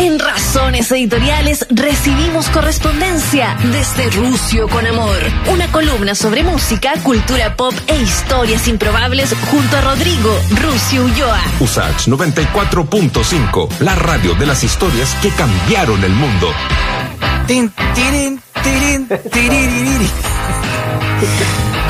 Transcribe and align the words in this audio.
En 0.00 0.18
Razones 0.18 0.90
Editoriales 0.92 1.66
recibimos 1.68 2.48
correspondencia 2.48 3.54
desde 3.70 4.08
Rusio 4.08 4.66
con 4.66 4.86
Amor. 4.86 5.18
Una 5.52 5.70
columna 5.70 6.14
sobre 6.14 6.42
música, 6.42 6.94
cultura 7.02 7.54
pop 7.54 7.74
e 7.86 8.00
historias 8.00 8.66
improbables 8.66 9.34
junto 9.50 9.76
a 9.76 9.82
Rodrigo 9.82 10.34
Rusio 10.52 11.04
Ulloa. 11.04 11.42
Usach 11.60 12.08
94.5, 12.08 13.80
la 13.80 13.94
radio 13.94 14.34
de 14.36 14.46
las 14.46 14.64
historias 14.64 15.14
que 15.20 15.28
cambiaron 15.28 16.02
el 16.02 16.12
mundo. 16.12 16.50
Tin, 17.46 17.70
tirin, 17.94 18.40
tirin, 18.62 19.06
tiririri. 19.30 20.10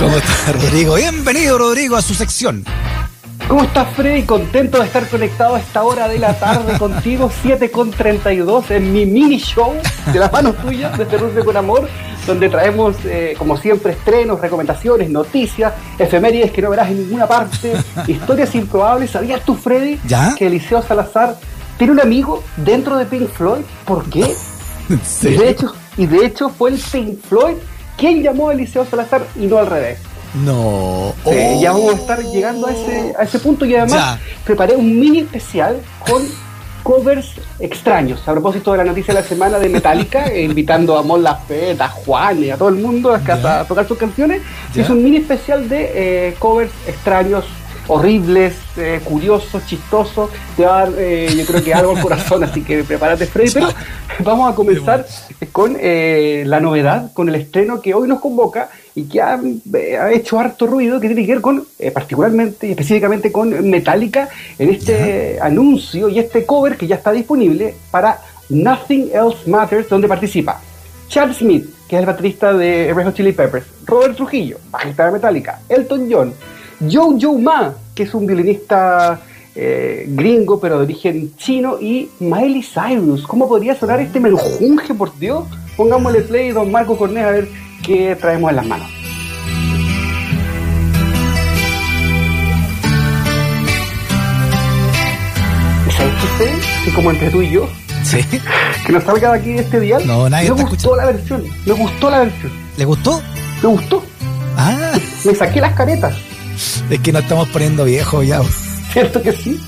¿Cómo 0.00 0.16
está 0.16 0.52
Rodrigo? 0.52 0.96
Bienvenido 0.96 1.58
Rodrigo 1.58 1.94
a 1.94 2.02
su 2.02 2.14
sección. 2.14 2.64
¿Cómo 3.50 3.64
estás, 3.64 3.88
Freddy? 3.96 4.22
Contento 4.22 4.78
de 4.78 4.86
estar 4.86 5.08
conectado 5.08 5.56
a 5.56 5.58
esta 5.58 5.82
hora 5.82 6.06
de 6.06 6.20
la 6.20 6.38
tarde 6.38 6.78
contigo, 6.78 7.28
7 7.42 7.68
con 7.72 7.90
32, 7.90 8.70
en 8.70 8.92
mi 8.92 9.06
mini 9.06 9.38
show 9.38 9.74
de 10.12 10.18
las 10.20 10.30
manos 10.30 10.56
tuyas, 10.58 10.96
desde 10.96 11.18
Rusia 11.18 11.44
con 11.44 11.56
Amor, 11.56 11.88
donde 12.28 12.48
traemos, 12.48 12.94
eh, 13.04 13.34
como 13.36 13.56
siempre, 13.56 13.94
estrenos, 13.94 14.40
recomendaciones, 14.40 15.10
noticias, 15.10 15.72
efemérides 15.98 16.52
que 16.52 16.62
no 16.62 16.70
verás 16.70 16.90
en 16.90 16.98
ninguna 16.98 17.26
parte, 17.26 17.72
historias 18.06 18.54
improbables. 18.54 19.10
¿Sabías 19.10 19.44
tú, 19.44 19.56
Freddy, 19.56 19.98
¿Ya? 20.06 20.32
que 20.38 20.46
Eliseo 20.46 20.80
Salazar 20.80 21.36
tiene 21.76 21.94
un 21.94 22.00
amigo 22.00 22.44
dentro 22.56 22.98
de 22.98 23.04
Pink 23.04 23.30
Floyd? 23.30 23.62
¿Por 23.84 24.08
qué? 24.08 24.32
¿En 24.88 25.00
Y 25.24 25.36
de 25.36 25.50
hecho, 25.50 25.74
y 25.96 26.06
de 26.06 26.24
hecho 26.24 26.50
fue 26.50 26.70
el 26.70 26.78
Pink 26.78 27.20
Floyd 27.28 27.56
quien 27.96 28.22
llamó 28.22 28.50
a 28.50 28.52
Eliseo 28.52 28.86
Salazar 28.86 29.26
y 29.34 29.46
no 29.46 29.58
al 29.58 29.66
revés. 29.66 29.98
No. 30.34 31.12
Sí, 31.24 31.30
Oh. 31.30 31.60
ya 31.60 31.72
vamos 31.72 31.94
a 31.94 31.96
estar 31.96 32.22
llegando 32.24 32.66
a 32.66 32.72
ese, 32.72 33.12
a 33.18 33.22
ese 33.22 33.38
punto 33.40 33.64
y 33.64 33.74
además 33.74 33.92
Ya. 33.92 34.20
preparé 34.44 34.76
un 34.76 34.98
mini 34.98 35.20
especial 35.20 35.80
con 36.08 36.22
covers 36.82 37.32
extraños. 37.58 38.26
A 38.26 38.32
propósito 38.32 38.72
de 38.72 38.78
la 38.78 38.84
noticia 38.84 39.12
de 39.12 39.20
la 39.20 39.26
semana 39.26 39.58
de 39.58 39.68
Metallica, 39.68 40.34
invitando 40.38 40.96
a 40.96 41.02
Mon 41.02 41.22
Laferte, 41.22 41.82
a 41.82 41.88
Juan 41.88 42.42
y 42.44 42.50
a 42.50 42.56
todo 42.56 42.68
el 42.70 42.76
mundo 42.76 43.12
a, 43.12 43.16
a 43.60 43.64
tocar 43.64 43.86
sus 43.86 43.98
canciones. 43.98 44.40
Es 44.74 44.88
un 44.88 45.02
mini 45.02 45.18
especial 45.18 45.68
de 45.68 45.90
eh, 46.28 46.34
covers 46.38 46.70
extraños, 46.86 47.44
horribles, 47.90 48.54
eh, 48.76 49.00
curiosos, 49.04 49.66
chistosos. 49.66 50.30
Te 50.56 50.64
va 50.64 50.82
a 50.82 50.86
dar, 50.86 50.94
eh, 50.96 51.28
yo 51.36 51.44
creo 51.44 51.62
que 51.62 51.74
algo 51.74 51.96
al 51.96 52.02
corazón, 52.02 52.44
así 52.44 52.62
que 52.62 52.84
prepárate, 52.84 53.26
Freddy. 53.26 53.52
Pero 53.52 53.68
vamos 54.24 54.52
a 54.52 54.54
comenzar 54.54 55.06
con 55.52 55.76
eh, 55.80 56.44
la 56.46 56.60
novedad, 56.60 57.12
con 57.12 57.28
el 57.28 57.34
estreno 57.34 57.80
que 57.80 57.94
hoy 57.94 58.08
nos 58.08 58.20
convoca 58.20 58.70
y 58.94 59.04
que 59.04 59.20
ha, 59.20 59.40
eh, 59.74 59.96
ha 59.96 60.12
hecho 60.12 60.38
harto 60.38 60.66
ruido, 60.66 61.00
que 61.00 61.08
tiene 61.08 61.26
que 61.26 61.32
ver 61.32 61.40
con, 61.40 61.64
eh, 61.78 61.90
particularmente 61.90 62.66
y 62.68 62.70
específicamente 62.72 63.32
con 63.32 63.68
Metallica, 63.68 64.28
en 64.58 64.70
este 64.70 65.38
anuncio 65.40 66.08
y 66.08 66.18
este 66.18 66.44
cover 66.44 66.76
que 66.76 66.86
ya 66.86 66.96
está 66.96 67.12
disponible 67.12 67.74
para 67.90 68.20
Nothing 68.48 69.10
Else 69.12 69.48
Matters, 69.48 69.88
donde 69.88 70.08
participa 70.08 70.60
Chad 71.08 71.32
Smith, 71.32 71.66
que 71.88 71.96
es 71.96 72.00
el 72.00 72.06
baterista 72.06 72.52
de 72.52 72.92
Red 72.94 73.06
Hot 73.06 73.14
Chili 73.14 73.32
Peppers, 73.32 73.66
Robert 73.86 74.16
Trujillo, 74.16 74.58
bajista 74.70 75.06
de 75.06 75.12
Metallica, 75.12 75.60
Elton 75.68 76.08
John, 76.10 76.34
Joe 76.80 77.16
Joe 77.20 77.38
Ma, 77.40 77.74
que 77.94 78.04
es 78.04 78.14
un 78.14 78.26
violinista 78.26 79.20
eh, 79.54 80.06
gringo 80.08 80.60
pero 80.60 80.78
de 80.78 80.84
origen 80.84 81.32
chino, 81.36 81.78
y 81.80 82.08
Miley 82.20 82.62
Cyrus. 82.62 83.26
¿Cómo 83.26 83.48
podría 83.48 83.74
sonar 83.74 84.00
este 84.00 84.20
menjunje, 84.20 84.94
por 84.94 85.16
Dios? 85.18 85.44
Pongámosle 85.76 86.22
play, 86.22 86.50
don 86.52 86.70
Marco 86.70 86.96
Cortés, 86.96 87.24
a 87.24 87.30
ver 87.30 87.48
qué 87.82 88.16
traemos 88.16 88.50
en 88.50 88.56
las 88.56 88.66
manos. 88.66 88.88
¿Y 95.86 95.90
¿Sabes 95.92 96.12
qué 96.84 96.92
como 96.92 97.10
entre 97.10 97.30
tú 97.30 97.42
y 97.42 97.50
yo, 97.50 97.68
Sí. 98.04 98.18
que 98.86 98.92
nos 98.92 99.04
salga 99.04 99.32
de 99.32 99.38
aquí 99.38 99.52
de 99.52 99.60
este 99.60 99.80
dial. 99.80 100.06
No, 100.06 100.28
nadie 100.28 100.50
me 100.52 100.64
gustó 100.64 100.96
la 100.96 101.06
versión, 101.06 101.44
me 101.66 101.72
gustó 101.74 102.10
la 102.10 102.20
versión, 102.20 102.52
¿Le 102.76 102.84
gustó? 102.84 103.20
me 103.62 103.68
gustó. 103.68 104.02
Ah, 104.56 104.92
Me 105.24 105.34
saqué 105.34 105.60
las 105.60 105.74
caretas, 105.74 106.14
es 106.90 107.00
que 107.00 107.12
nos 107.12 107.22
estamos 107.22 107.48
poniendo 107.48 107.84
viejos 107.84 108.26
ya. 108.26 108.40
¿cierto 108.92 109.22
que 109.22 109.32
sí? 109.32 109.60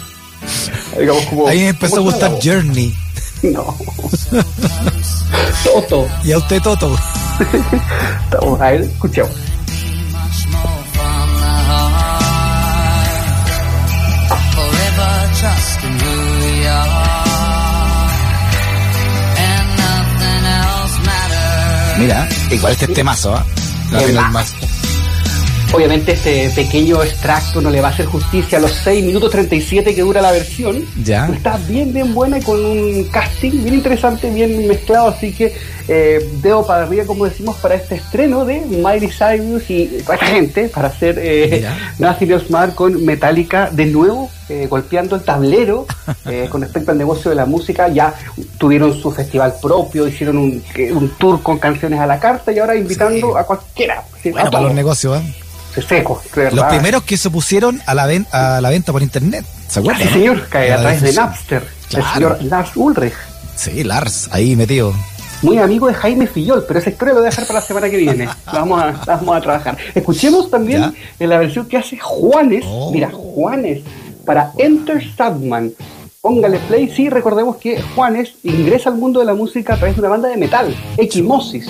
Digamos, 0.98 1.24
como, 1.26 1.48
A 1.48 1.52
mí 1.52 1.58
me 1.58 1.68
empezó 1.68 1.96
a 1.96 2.00
gustar. 2.00 2.38
Journey. 2.42 2.94
No. 3.42 3.76
Toto. 5.64 6.08
Y 6.24 6.32
a 6.32 6.38
usted 6.38 6.60
Toto. 6.62 6.96
Estamos 8.24 8.60
a 8.60 8.72
él, 8.72 8.90
matters. 21.04 21.98
Mira, 21.98 22.28
igual 22.50 22.72
este 22.72 22.88
temazo, 22.88 23.34
¿ah? 23.34 23.44
Qué 23.90 24.12
Nothing 24.12 24.32
más. 24.32 24.54
Obviamente 25.74 26.12
este 26.12 26.50
pequeño 26.50 27.02
extracto 27.02 27.62
no 27.62 27.70
le 27.70 27.80
va 27.80 27.88
a 27.88 27.90
hacer 27.92 28.04
justicia 28.04 28.58
a 28.58 28.60
los 28.60 28.72
6 28.72 29.04
minutos 29.06 29.30
37 29.30 29.94
que 29.94 30.02
dura 30.02 30.20
la 30.20 30.30
versión. 30.30 30.84
Ya. 31.02 31.26
Está 31.28 31.56
bien, 31.66 31.94
bien 31.94 32.12
buena 32.12 32.38
y 32.38 32.42
con 32.42 32.62
un 32.62 33.04
casting 33.04 33.62
bien 33.62 33.74
interesante, 33.74 34.30
bien 34.30 34.68
mezclado, 34.68 35.08
así 35.08 35.32
que 35.32 35.54
eh, 35.88 36.30
dedo 36.42 36.66
para 36.66 36.84
arriba, 36.84 37.04
como 37.06 37.24
decimos, 37.24 37.56
para 37.56 37.74
este 37.74 37.94
estreno 37.94 38.44
de 38.44 38.60
Miley 38.60 39.08
Cyrus 39.10 39.68
y 39.70 39.96
esta 39.96 40.18
gente 40.18 40.68
para 40.68 40.88
hacer 40.88 41.18
eh, 41.18 41.66
Else 41.98 42.46
Matters 42.50 42.74
con 42.74 43.04
Metallica 43.04 43.70
de 43.70 43.86
nuevo, 43.86 44.30
eh, 44.50 44.66
golpeando 44.68 45.16
el 45.16 45.22
tablero 45.22 45.86
eh, 46.26 46.48
con 46.50 46.60
respecto 46.60 46.90
al 46.90 46.98
negocio 46.98 47.30
de 47.30 47.36
la 47.36 47.46
música. 47.46 47.88
Ya 47.88 48.14
tuvieron 48.58 48.92
su 48.92 49.10
festival 49.10 49.54
propio, 49.60 50.06
hicieron 50.06 50.36
un, 50.36 50.62
un 50.92 51.08
tour 51.16 51.42
con 51.42 51.58
canciones 51.58 51.98
a 51.98 52.06
la 52.06 52.20
carta 52.20 52.52
y 52.52 52.58
ahora 52.58 52.76
invitando 52.76 53.38
a 53.38 53.46
cualquiera. 53.46 54.04
A 54.36 54.50
para 54.50 54.64
los 54.64 54.74
negocios, 54.74 55.18
¿ah? 55.18 55.41
Los 55.76 56.34
verdad. 56.34 56.68
primeros 56.68 57.02
que 57.04 57.16
se 57.16 57.30
pusieron 57.30 57.80
a 57.86 57.94
la, 57.94 58.06
ven- 58.06 58.26
a 58.32 58.60
la 58.60 58.70
venta 58.70 58.92
por 58.92 59.02
internet. 59.02 59.44
¿Se 59.68 59.78
Ah, 59.78 59.80
acuerdan? 59.82 60.06
sí, 60.08 60.12
señor, 60.12 60.46
que 60.48 60.72
a 60.72 60.80
través 60.80 61.00
de. 61.02 61.12
Napster, 61.12 61.66
Claro. 61.88 62.06
el 62.06 62.14
señor 62.14 62.42
Lars 62.44 62.70
Ulrich, 62.76 63.14
Sí, 63.56 63.84
Lars, 63.84 64.28
ahí 64.32 64.56
metido. 64.56 64.92
muy 65.42 65.58
amigo 65.58 65.86
de 65.88 65.94
Jaime 65.94 66.26
Fillol, 66.26 66.64
pero 66.66 66.78
esa 66.80 66.90
historia 66.90 67.14
lo 67.14 67.20
voy 67.20 67.26
a 67.26 67.30
dejar 67.30 67.46
para 67.46 67.60
la 67.60 67.64
semana 67.66 67.90
que 67.90 67.96
viene. 67.96 68.24
La 68.26 68.36
vamos 68.52 68.82
a, 68.82 68.86
la 68.86 69.16
vamos 69.16 69.36
a 69.36 69.40
trabajar. 69.40 69.76
Escuchemos 69.94 70.50
también 70.50 70.94
en 71.18 71.28
la 71.28 71.38
versión 71.38 71.66
que 71.66 71.76
hace 71.78 71.98
Juanes, 71.98 72.64
Oh. 72.66 72.90
mira, 72.92 73.10
Juanes, 73.10 73.82
para 74.24 74.52
Enter 74.58 75.02
Sandman. 75.16 75.72
Póngale 76.20 76.58
play, 76.60 76.88
sí, 76.94 77.08
recordemos 77.10 77.56
que 77.56 77.82
Juanes 77.82 78.34
ingresa 78.44 78.90
al 78.90 78.96
mundo 78.96 79.18
de 79.20 79.26
la 79.26 79.34
música 79.34 79.74
a 79.74 79.76
través 79.76 79.96
de 79.96 80.00
una 80.02 80.10
banda 80.10 80.28
de 80.28 80.36
metal, 80.36 80.74
Equimosis. 80.96 81.66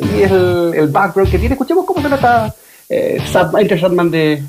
Ahí 0.00 0.22
es 0.22 0.30
el, 0.30 0.72
el 0.74 0.88
background 0.88 1.30
que 1.30 1.38
tiene. 1.38 1.52
Escuchemos 1.54 1.84
cómo 1.84 2.00
suena 2.00 2.16
esta 2.16 2.54
eh, 2.88 3.18
Sad- 3.30 3.58
Enter 3.60 3.80
Sandman 3.80 4.10
de 4.10 4.42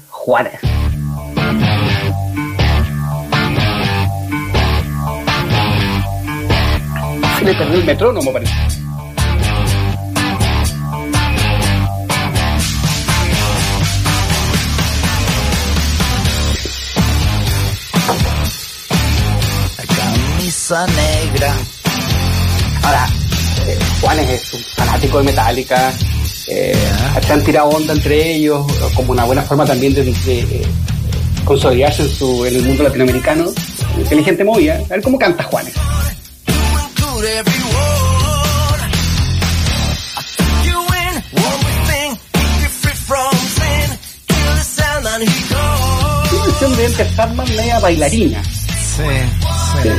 perdió 7.53 7.75
el 7.75 7.85
metrónomo, 7.85 8.33
parece. 8.33 8.53
Camisa 19.95 20.85
negra. 20.87 21.53
Ahora, 22.83 23.07
eh, 23.67 23.79
Juanes 24.01 24.29
es 24.29 24.53
un 24.53 24.61
fanático 24.75 25.17
de 25.19 25.23
Metallica. 25.25 25.93
Eh, 26.47 26.75
se 27.25 27.33
han 27.33 27.43
tirado 27.43 27.69
onda 27.69 27.93
entre 27.93 28.33
ellos 28.35 28.65
como 28.95 29.11
una 29.13 29.23
buena 29.25 29.41
forma 29.41 29.65
también 29.65 29.93
de, 29.93 30.03
de, 30.03 30.39
eh, 30.39 30.65
consolidarse 31.43 32.03
en, 32.03 32.09
su, 32.09 32.45
en 32.45 32.55
el 32.55 32.61
mundo 32.63 32.83
latinoamericano. 32.83 33.45
Inteligente 33.97 34.43
movida. 34.43 34.75
A 34.75 34.87
ver 34.89 35.01
cómo 35.01 35.17
canta 35.17 35.43
Juanes. 35.43 35.73
De 46.75 46.85
Enter 46.85 47.07
Sandman 47.15 47.47
media 47.55 47.79
bailarina. 47.79 48.43
Sí, 48.43 49.03
sí. 49.83 49.89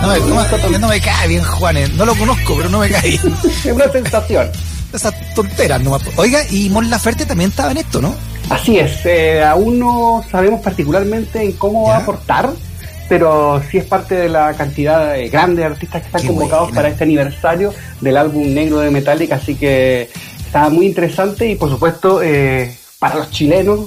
No 0.00 0.08
me, 0.08 0.18
no, 0.20 0.70
me- 0.70 0.78
no 0.78 0.88
me 0.88 1.00
cae 1.00 1.28
bien 1.28 1.42
Juanes. 1.44 1.92
No 1.94 2.04
lo 2.06 2.14
conozco, 2.16 2.54
pero 2.56 2.68
no 2.70 2.78
me 2.80 2.88
cae. 2.88 3.14
Es 3.64 3.66
una 3.66 3.90
sensación. 3.92 4.50
Esas 4.96 5.14
tonteras 5.34 5.80
nomás. 5.82 6.02
Oiga, 6.16 6.40
y 6.50 6.68
Mon 6.70 6.88
Laferte 6.90 7.26
también 7.26 7.50
estaba 7.50 7.70
en 7.70 7.78
esto, 7.78 8.00
¿no? 8.00 8.14
Así 8.50 8.78
es, 8.78 9.04
eh, 9.04 9.42
aún 9.44 9.78
no 9.78 10.24
sabemos 10.30 10.60
particularmente 10.62 11.42
en 11.42 11.52
cómo 11.52 11.88
va 11.88 11.96
a 11.96 11.98
aportar, 11.98 12.50
pero 13.08 13.60
sí 13.70 13.78
es 13.78 13.84
parte 13.84 14.14
de 14.14 14.28
la 14.28 14.54
cantidad 14.54 15.14
grande 15.30 15.62
de 15.62 15.66
artistas 15.66 16.00
que 16.02 16.06
están 16.06 16.22
Qué 16.22 16.28
convocados 16.28 16.68
buena. 16.68 16.76
para 16.76 16.88
este 16.88 17.04
aniversario 17.04 17.74
del 18.00 18.16
álbum 18.16 18.54
negro 18.54 18.78
de 18.78 18.90
Metallica, 18.90 19.36
así 19.36 19.54
que 19.56 20.08
está 20.46 20.68
muy 20.68 20.86
interesante 20.86 21.46
y 21.48 21.56
por 21.56 21.70
supuesto 21.70 22.22
eh, 22.22 22.74
para 22.98 23.16
los 23.16 23.30
chilenos 23.30 23.80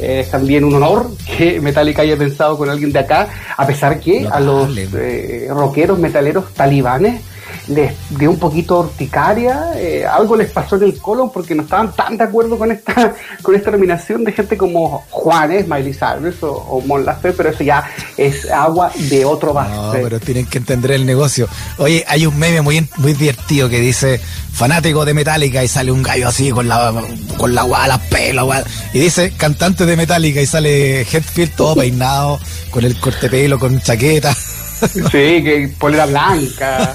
Eh, 0.00 0.22
es 0.24 0.30
también 0.32 0.64
un 0.64 0.74
honor 0.74 1.08
que 1.36 1.60
Metallica 1.60 2.02
haya 2.02 2.16
pensado 2.16 2.58
con 2.58 2.68
alguien 2.68 2.90
de 2.90 2.98
acá, 2.98 3.28
a 3.56 3.64
pesar 3.64 4.00
que 4.00 4.26
a 4.28 4.40
los 4.40 4.68
eh, 4.76 5.46
rockeros 5.50 6.00
metaleros 6.00 6.52
talibanes 6.52 7.20
les 7.68 7.92
dio 8.10 8.30
un 8.30 8.38
poquito 8.38 8.78
horticaria, 8.78 9.72
eh, 9.76 10.04
algo 10.04 10.36
les 10.36 10.50
pasó 10.50 10.76
en 10.76 10.84
el 10.84 10.98
colon 10.98 11.30
porque 11.32 11.54
no 11.54 11.62
estaban 11.62 11.92
tan 11.92 12.16
de 12.16 12.24
acuerdo 12.24 12.58
con 12.58 12.70
esta 12.70 13.14
con 13.42 13.54
esta 13.54 13.70
nominación 13.70 14.24
de 14.24 14.32
gente 14.32 14.56
como 14.56 15.04
Juanes, 15.10 15.66
Miley 15.66 15.94
Cyrus 15.94 16.42
o, 16.42 16.52
o 16.52 16.80
Mon 16.82 17.04
Laferte, 17.04 17.36
pero 17.36 17.50
eso 17.50 17.64
ya 17.64 17.88
es 18.16 18.50
agua 18.50 18.90
de 19.08 19.24
otro 19.24 19.52
vaso. 19.52 19.86
No, 19.86 19.92
pero 19.92 20.20
tienen 20.20 20.46
que 20.46 20.58
entender 20.58 20.92
el 20.92 21.06
negocio. 21.06 21.48
Oye, 21.78 22.04
hay 22.06 22.26
un 22.26 22.38
meme 22.38 22.60
muy, 22.60 22.86
muy 22.98 23.14
divertido 23.14 23.68
que 23.68 23.80
dice 23.80 24.20
fanático 24.52 25.04
de 25.04 25.14
Metallica 25.14 25.64
y 25.64 25.68
sale 25.68 25.90
un 25.90 26.02
gallo 26.02 26.28
así 26.28 26.50
con 26.50 26.68
la 26.68 26.92
con 27.36 27.54
la 27.54 27.62
guada, 27.62 27.88
las 27.88 28.00
pelas, 28.00 28.44
guada, 28.44 28.64
y 28.92 29.00
dice 29.00 29.32
cantante 29.36 29.84
de 29.84 29.96
Metallica 29.96 30.40
y 30.40 30.46
sale 30.46 31.00
Hetfield 31.02 31.56
todo 31.56 31.74
peinado, 31.74 32.38
con 32.70 32.84
el 32.84 32.98
corte 33.00 33.28
pelo, 33.28 33.58
con 33.58 33.80
chaqueta. 33.80 34.34
Sí, 35.10 35.42
que 35.42 35.70
polera 35.78 36.06
blanca, 36.06 36.94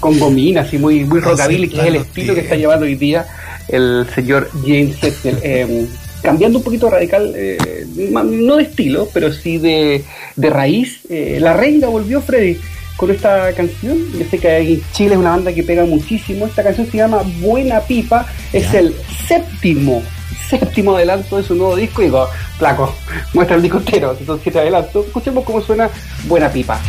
con 0.00 0.18
gomina, 0.18 0.62
así 0.62 0.78
muy, 0.78 1.04
muy 1.04 1.20
rockabilly, 1.20 1.68
que 1.68 1.80
es 1.80 1.86
el 1.86 1.96
estilo 1.96 2.34
que 2.34 2.40
está 2.40 2.56
llevando 2.56 2.84
hoy 2.86 2.94
día 2.94 3.26
el 3.68 4.06
señor 4.14 4.50
James 4.62 5.02
Hetfield. 5.02 5.40
Eh, 5.42 5.86
cambiando 6.22 6.58
un 6.58 6.64
poquito 6.64 6.90
radical, 6.90 7.32
eh, 7.36 7.86
no 7.96 8.56
de 8.56 8.62
estilo, 8.64 9.08
pero 9.12 9.32
sí 9.32 9.58
de, 9.58 10.04
de 10.34 10.50
raíz, 10.50 11.00
eh, 11.08 11.38
La 11.40 11.54
Reina 11.54 11.88
volvió 11.88 12.20
Freddy 12.20 12.58
con 12.96 13.10
esta 13.10 13.52
canción. 13.52 13.98
Yo 14.12 14.24
sé 14.30 14.38
que 14.38 14.56
en 14.56 14.82
Chile 14.92 15.12
es 15.12 15.18
una 15.18 15.30
banda 15.30 15.52
que 15.52 15.62
pega 15.62 15.84
muchísimo. 15.84 16.46
Esta 16.46 16.62
canción 16.64 16.90
se 16.90 16.96
llama 16.96 17.22
Buena 17.40 17.80
Pipa, 17.80 18.26
es 18.52 18.72
el 18.74 18.94
séptimo 19.28 20.02
séptimo 20.48 20.96
adelanto 20.96 21.36
de 21.36 21.42
su 21.42 21.54
nuevo 21.54 21.76
disco 21.76 22.02
y 22.02 22.06
digo, 22.06 22.28
flaco, 22.58 22.94
muestra 23.34 23.56
el 23.56 23.62
disco 23.62 23.78
entero, 23.78 24.16
entonces 24.18 24.42
siete 24.42 24.60
adelantos. 24.60 25.06
Escuchemos 25.06 25.44
cómo 25.44 25.60
suena 25.60 25.90
Buena 26.24 26.50
Pipa. 26.50 26.80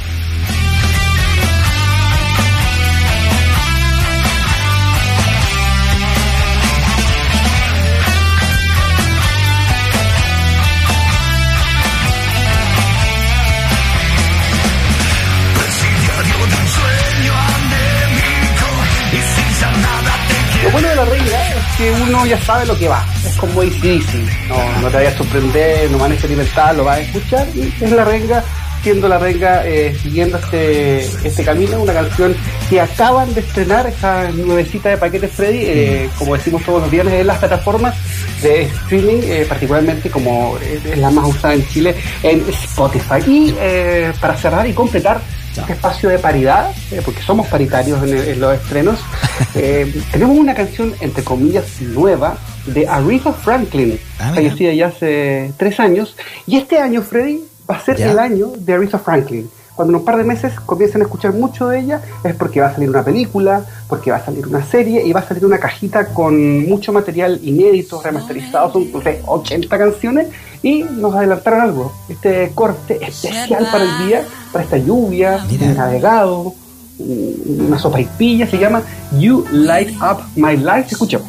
Lo 20.64 20.74
bueno 20.74 20.90
de 20.90 20.96
la 20.98 21.06
reina 21.06 21.50
es 21.50 21.78
que 21.78 21.92
uno 21.92 22.26
ya 22.26 22.42
sabe 22.42 22.66
lo 22.66 22.78
que 22.78 22.90
va. 22.90 23.17
Como 23.40 23.62
ACDC. 23.62 24.48
No, 24.50 24.82
no 24.82 24.88
te 24.90 24.98
vayas 24.98 25.14
a 25.16 25.18
sorprender, 25.18 25.92
no 25.92 25.98
van 25.98 26.12
a 26.12 26.14
experimentar, 26.16 26.76
lo 26.76 26.84
vas 26.84 26.98
a 26.98 27.02
escuchar. 27.02 27.48
Y 27.56 27.74
es 27.80 27.92
la 27.92 28.04
renga, 28.04 28.44
siendo 28.82 29.08
la 29.08 29.18
renga, 29.18 29.66
eh, 29.68 29.96
siguiendo 30.02 30.38
este, 30.38 31.06
este 31.28 31.44
camino. 31.44 31.82
Una 31.82 31.94
canción 31.94 32.36
que 32.70 32.82
acaban 32.82 33.34
de 33.34 33.42
estrenar, 33.42 33.88
esa 33.88 34.30
nuevecita 34.32 34.90
de 34.90 34.98
paquetes 34.98 35.32
Freddy, 35.32 35.60
eh, 35.62 36.10
como 36.18 36.36
decimos 36.36 36.64
todos 36.64 36.82
los 36.82 36.92
viernes, 36.92 37.14
en 37.14 37.28
las 37.28 37.38
plataformas 37.38 37.96
de 38.42 38.64
streaming, 38.64 39.22
eh, 39.24 39.46
particularmente 39.48 40.10
como 40.10 40.58
es 40.60 40.98
la 40.98 41.10
más 41.10 41.28
usada 41.28 41.54
en 41.54 41.68
Chile, 41.68 41.96
en 42.24 42.44
Spotify. 42.50 43.22
Y 43.26 43.56
eh, 43.60 44.12
para 44.20 44.36
cerrar 44.38 44.68
y 44.68 44.74
completar 44.74 45.22
espacio 45.70 46.10
de 46.10 46.20
paridad, 46.20 46.72
eh, 46.92 47.02
porque 47.04 47.22
somos 47.22 47.48
paritarios 47.48 48.02
en, 48.04 48.10
el- 48.18 48.28
en 48.30 48.40
los 48.40 48.56
estrenos, 48.56 49.00
eh, 49.56 50.02
tenemos 50.12 50.38
una 50.38 50.54
canción, 50.54 50.94
entre 51.02 51.24
comillas, 51.24 51.66
nueva 51.82 52.38
de 52.66 52.88
Aretha 52.88 53.34
Franklin, 53.34 54.00
Ah, 54.20 54.32
fallecida 54.36 54.74
ya 54.74 54.88
hace 54.88 55.52
tres 55.58 55.80
años, 55.80 56.16
y 56.46 56.58
este 56.58 56.80
año, 56.80 57.02
Freddy, 57.02 57.42
va 57.70 57.76
a 57.76 57.80
ser 57.82 57.98
Ya. 57.98 58.12
el 58.12 58.20
año 58.20 58.52
de 58.58 58.74
Aretha 58.74 59.00
Franklin. 59.00 59.50
Cuando 59.76 59.94
en 59.94 60.00
un 60.00 60.06
par 60.06 60.18
de 60.18 60.24
meses 60.24 60.54
comiencen 60.66 61.02
a 61.02 61.04
escuchar 61.06 61.34
mucho 61.34 61.68
de 61.68 61.80
ella, 61.82 62.02
es 62.24 62.34
porque 62.34 62.60
va 62.62 62.68
a 62.68 62.74
salir 62.74 62.90
una 62.90 63.04
película, 63.04 63.64
porque 63.88 64.10
va 64.10 64.18
a 64.18 64.26
salir 64.26 64.48
una 64.48 64.66
serie 64.66 65.06
y 65.06 65.14
va 65.14 65.20
a 65.20 65.28
salir 65.28 65.46
una 65.46 65.60
cajita 65.60 66.08
con 66.08 66.68
mucho 66.68 66.92
material 66.92 67.40
inédito, 67.44 68.02
remasterizado, 68.02 68.74
son 68.74 68.92
no 68.92 69.02
sé, 69.04 69.22
80 69.24 69.78
canciones 69.78 70.28
y 70.64 70.84
nos 70.84 71.14
adelantaron 71.16 71.62
algo, 71.62 71.94
este 72.10 72.52
corte 72.56 73.00
especial 73.06 73.68
para 73.72 73.84
el 73.84 74.08
día, 74.08 74.24
para 74.52 74.64
esta 74.64 74.78
lluvia, 74.78 75.46
Mira. 75.50 75.66
un 75.68 75.78
navegado, 75.78 76.54
un- 77.00 77.66
una 77.68 77.78
sopa 77.80 78.00
y 78.02 78.06
pilla, 78.18 78.48
se 78.48 78.58
llama 78.58 78.82
You 79.20 79.46
Light 79.52 79.92
Up 80.02 80.22
My 80.36 80.58
Life, 80.58 80.88
escuchemos. 80.92 81.28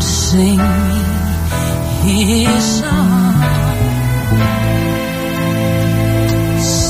Sing 0.00 0.56
me 2.04 2.44
his 2.44 2.48
song. 2.62 2.88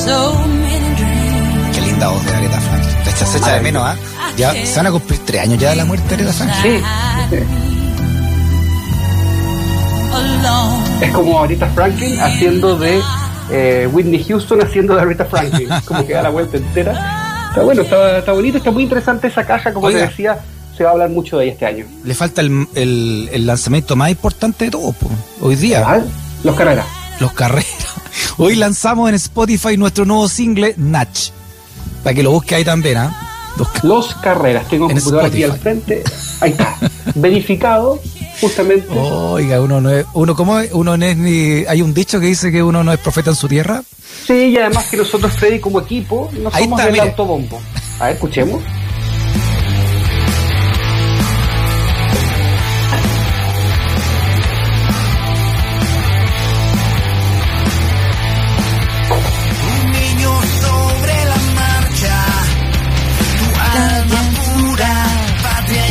So 0.04 0.34
many 0.46 0.94
dreams. 0.96 1.74
Qué 1.76 1.80
linda 1.82 2.08
voz 2.08 2.24
de 2.26 2.34
Aretha 2.34 2.60
Franklin. 2.60 3.04
Se 3.04 3.10
echa, 3.10 3.26
se 3.26 3.38
echa 3.38 3.52
de 3.54 3.60
menos, 3.60 3.82
¿ah? 3.84 3.96
Ya 4.36 4.52
se 4.52 4.76
van 4.76 4.86
a 4.86 4.90
cumplir 4.92 5.20
tres 5.24 5.42
años 5.42 5.58
ya 5.58 5.70
de 5.70 5.76
la 5.76 5.84
muerte 5.84 6.08
de 6.08 6.14
Aretha 6.14 6.32
Franklin. 6.32 6.80
Sí. 7.30 7.36
es 11.00 11.10
como 11.12 11.42
Aretha 11.42 11.66
Franklin 11.68 12.18
haciendo 12.20 12.76
de 12.78 13.00
eh, 13.50 13.88
Whitney 13.92 14.24
Houston 14.24 14.62
haciendo 14.62 14.94
de 14.96 15.02
Aretha 15.02 15.24
Franklin, 15.24 15.68
como 15.84 16.06
que 16.06 16.12
da 16.14 16.22
la 16.22 16.30
vuelta 16.30 16.56
entera. 16.56 17.46
Está 17.50 17.62
bueno, 17.62 17.82
está, 17.82 18.18
está 18.18 18.32
bonito, 18.32 18.58
está 18.58 18.70
muy 18.70 18.84
interesante 18.84 19.26
esa 19.28 19.44
caja, 19.44 19.72
como 19.72 19.86
Oiga. 19.86 20.00
te 20.00 20.06
decía, 20.06 20.38
se 20.76 20.84
va 20.84 20.90
a 20.90 20.92
hablar 20.92 21.10
mucho 21.10 21.38
de 21.38 21.44
ella 21.44 21.52
este 21.52 21.66
año. 21.66 21.84
Le 22.04 22.14
falta 22.14 22.40
el, 22.40 22.66
el- 22.74 23.28
el 23.32 23.46
lanzamiento 23.46 23.94
más 23.96 24.10
importante 24.10 24.64
de 24.66 24.70
todo, 24.70 24.92
po. 24.92 25.08
hoy 25.40 25.56
día. 25.56 25.82
¿Cuál? 25.84 26.06
Los 26.44 26.56
carreras. 26.56 26.86
Los 27.20 27.32
carreras. 27.32 27.66
Hoy 28.38 28.56
lanzamos 28.56 29.08
en 29.10 29.14
Spotify 29.16 29.76
nuestro 29.76 30.04
nuevo 30.06 30.26
single, 30.28 30.74
Natch. 30.78 31.28
Para 32.02 32.14
que 32.14 32.22
lo 32.22 32.30
busque 32.32 32.54
ahí 32.54 32.64
también, 32.64 32.96
¿ah? 32.96 33.28
Los 33.58 33.68
ca- 33.68 33.80
Los 33.84 34.14
carreras. 34.16 34.66
Tengo 34.68 34.86
un 34.86 34.92
computador 34.94 35.26
aquí 35.26 35.44
al 35.44 35.52
frente. 35.58 36.02
Ahí 36.40 36.52
está. 36.52 36.74
Verificado, 37.14 38.00
justamente. 38.42 38.86
Oiga, 38.90 39.60
uno 39.62 39.80
no 39.80 39.90
es, 39.90 40.04
uno 40.12 40.36
cómo 40.36 40.58
es, 40.58 40.70
uno 40.72 40.96
no 40.98 41.06
es 41.06 41.16
ni, 41.16 41.64
hay 41.66 41.80
un 41.80 41.94
dicho 41.94 42.20
que 42.20 42.26
dice 42.26 42.52
que 42.52 42.62
uno 42.62 42.84
no 42.84 42.92
es 42.92 42.98
profeta 42.98 43.30
en 43.30 43.36
su 43.36 43.48
tierra. 43.48 43.82
Sí, 44.26 44.34
y 44.50 44.56
además 44.58 44.86
que 44.90 44.98
nosotros, 44.98 45.32
Freddy, 45.32 45.58
como 45.58 45.80
equipo, 45.80 46.30
no 46.38 46.50
Ahí 46.52 46.64
somos 46.64 46.78
está, 46.80 46.92
mire. 46.92 47.08
autobombo. 47.08 47.58
A 47.98 48.06
ver, 48.06 48.14
escuchemos. 48.14 48.62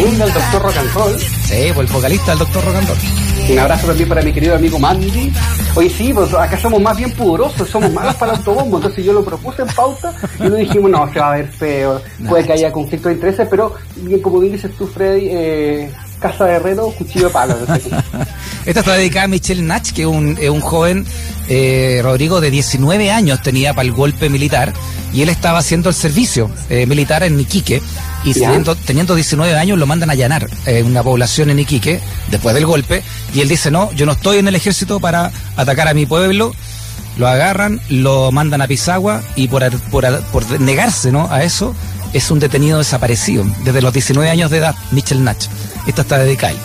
Del 0.01 0.17
doctor 0.17 0.63
Rock 0.63 0.77
and 0.77 0.93
Roll. 0.95 1.19
Sí, 1.19 1.71
pues 1.75 1.87
el 1.87 1.93
vocalista 1.93 2.31
del 2.31 2.39
Doctor 2.39 2.65
Rock 2.65 2.75
and 2.75 2.87
Roll. 2.87 2.97
Un 3.51 3.59
abrazo 3.59 3.87
también 3.87 4.09
para 4.09 4.23
mi 4.23 4.33
querido 4.33 4.55
amigo 4.55 4.79
Mandy. 4.79 5.31
Oye, 5.75 5.89
sí, 5.91 6.11
pues 6.11 6.33
acá 6.33 6.57
somos 6.57 6.81
más 6.81 6.97
bien 6.97 7.11
pudorosos, 7.11 7.69
somos 7.69 7.93
malos 7.93 8.15
para 8.15 8.31
el 8.31 8.39
autobombo. 8.39 8.77
Entonces 8.77 9.05
yo 9.05 9.13
lo 9.13 9.23
propuse 9.23 9.61
en 9.61 9.67
pauta 9.67 10.11
y 10.39 10.43
lo 10.43 10.55
dijimos, 10.55 10.89
no, 10.89 11.13
se 11.13 11.19
va 11.19 11.33
a 11.33 11.35
ver 11.35 11.47
feo, 11.47 12.01
puede 12.27 12.45
que 12.45 12.53
haya 12.53 12.71
conflicto 12.71 13.09
de 13.09 13.15
intereses, 13.15 13.47
pero 13.47 13.75
bien 13.97 14.21
como 14.23 14.39
bien 14.39 14.53
dices 14.53 14.75
tú, 14.75 14.87
Freddy, 14.87 15.27
eh, 15.29 15.91
casa 16.21 16.45
de 16.45 16.53
herrero, 16.53 16.91
cuchillo 16.97 17.25
de 17.25 17.33
palo. 17.33 17.57
no 17.67 17.75
sé. 17.75 17.89
Esta 18.65 18.79
está 18.81 18.93
dedicada 18.93 19.25
a 19.25 19.27
Michelle 19.27 19.61
Natch, 19.61 19.91
que 19.91 20.03
es 20.03 20.07
un, 20.07 20.37
es 20.39 20.49
un 20.49 20.61
joven, 20.61 21.05
eh, 21.49 21.99
Rodrigo, 22.03 22.39
de 22.39 22.51
19 22.51 23.11
años 23.11 23.41
tenía 23.41 23.73
para 23.73 23.85
el 23.85 23.91
golpe 23.91 24.29
militar 24.29 24.71
y 25.11 25.23
él 25.23 25.29
estaba 25.29 25.59
haciendo 25.59 25.89
el 25.89 25.95
servicio 25.95 26.49
eh, 26.69 26.85
militar 26.85 27.23
en 27.23 27.37
Iquique 27.39 27.81
y 28.23 28.33
teniendo, 28.33 28.75
teniendo 28.75 29.15
19 29.15 29.57
años 29.57 29.77
lo 29.77 29.85
mandan 29.87 30.09
a 30.11 30.13
allanar 30.13 30.47
eh, 30.65 30.83
una 30.83 31.03
población 31.03 31.49
en 31.49 31.59
Iquique 31.59 31.99
después 32.29 32.55
del 32.55 32.65
golpe 32.65 33.03
y 33.33 33.41
él 33.41 33.49
dice, 33.49 33.71
no, 33.71 33.91
yo 33.93 34.05
no 34.05 34.13
estoy 34.13 34.37
en 34.37 34.47
el 34.47 34.55
ejército 34.55 34.99
para 34.99 35.31
atacar 35.57 35.87
a 35.87 35.93
mi 35.93 36.05
pueblo. 36.05 36.53
Lo 37.17 37.27
agarran, 37.27 37.81
lo 37.89 38.31
mandan 38.31 38.61
a 38.61 38.67
Pisagua 38.67 39.21
y 39.35 39.49
por, 39.49 39.69
por, 39.89 40.23
por 40.31 40.61
negarse 40.61 41.11
¿no? 41.11 41.27
a 41.29 41.43
eso 41.43 41.75
es 42.13 42.31
un 42.31 42.39
detenido 42.39 42.77
desaparecido 42.77 43.43
desde 43.63 43.81
los 43.81 43.93
19 43.93 44.29
años 44.29 44.51
de 44.51 44.57
edad, 44.57 44.75
Michelle 44.91 45.21
Natch. 45.21 45.47
Esta 45.87 46.01
está 46.01 46.15
a 46.15 46.25
él. 46.25 46.57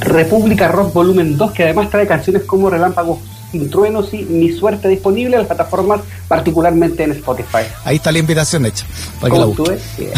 República 0.00 0.68
Rock 0.68 0.92
Volumen 0.92 1.36
2, 1.36 1.52
que 1.52 1.64
además 1.64 1.90
trae 1.90 2.06
canciones 2.06 2.44
como 2.44 2.70
Relámpagos 2.70 3.18
sin 3.52 3.68
truenos 3.68 4.12
y 4.14 4.24
Mi 4.24 4.50
Suerte 4.50 4.88
disponible 4.88 5.36
en 5.36 5.42
las 5.42 5.46
plataformas, 5.46 6.00
particularmente 6.26 7.04
en 7.04 7.12
Spotify. 7.12 7.64
Ahí 7.84 7.96
está 7.96 8.10
la 8.10 8.18
invitación 8.18 8.64
hecha. 8.64 8.86
Para 9.20 9.34
que 9.34 9.38
la 9.38 9.46
bien. 9.98 10.10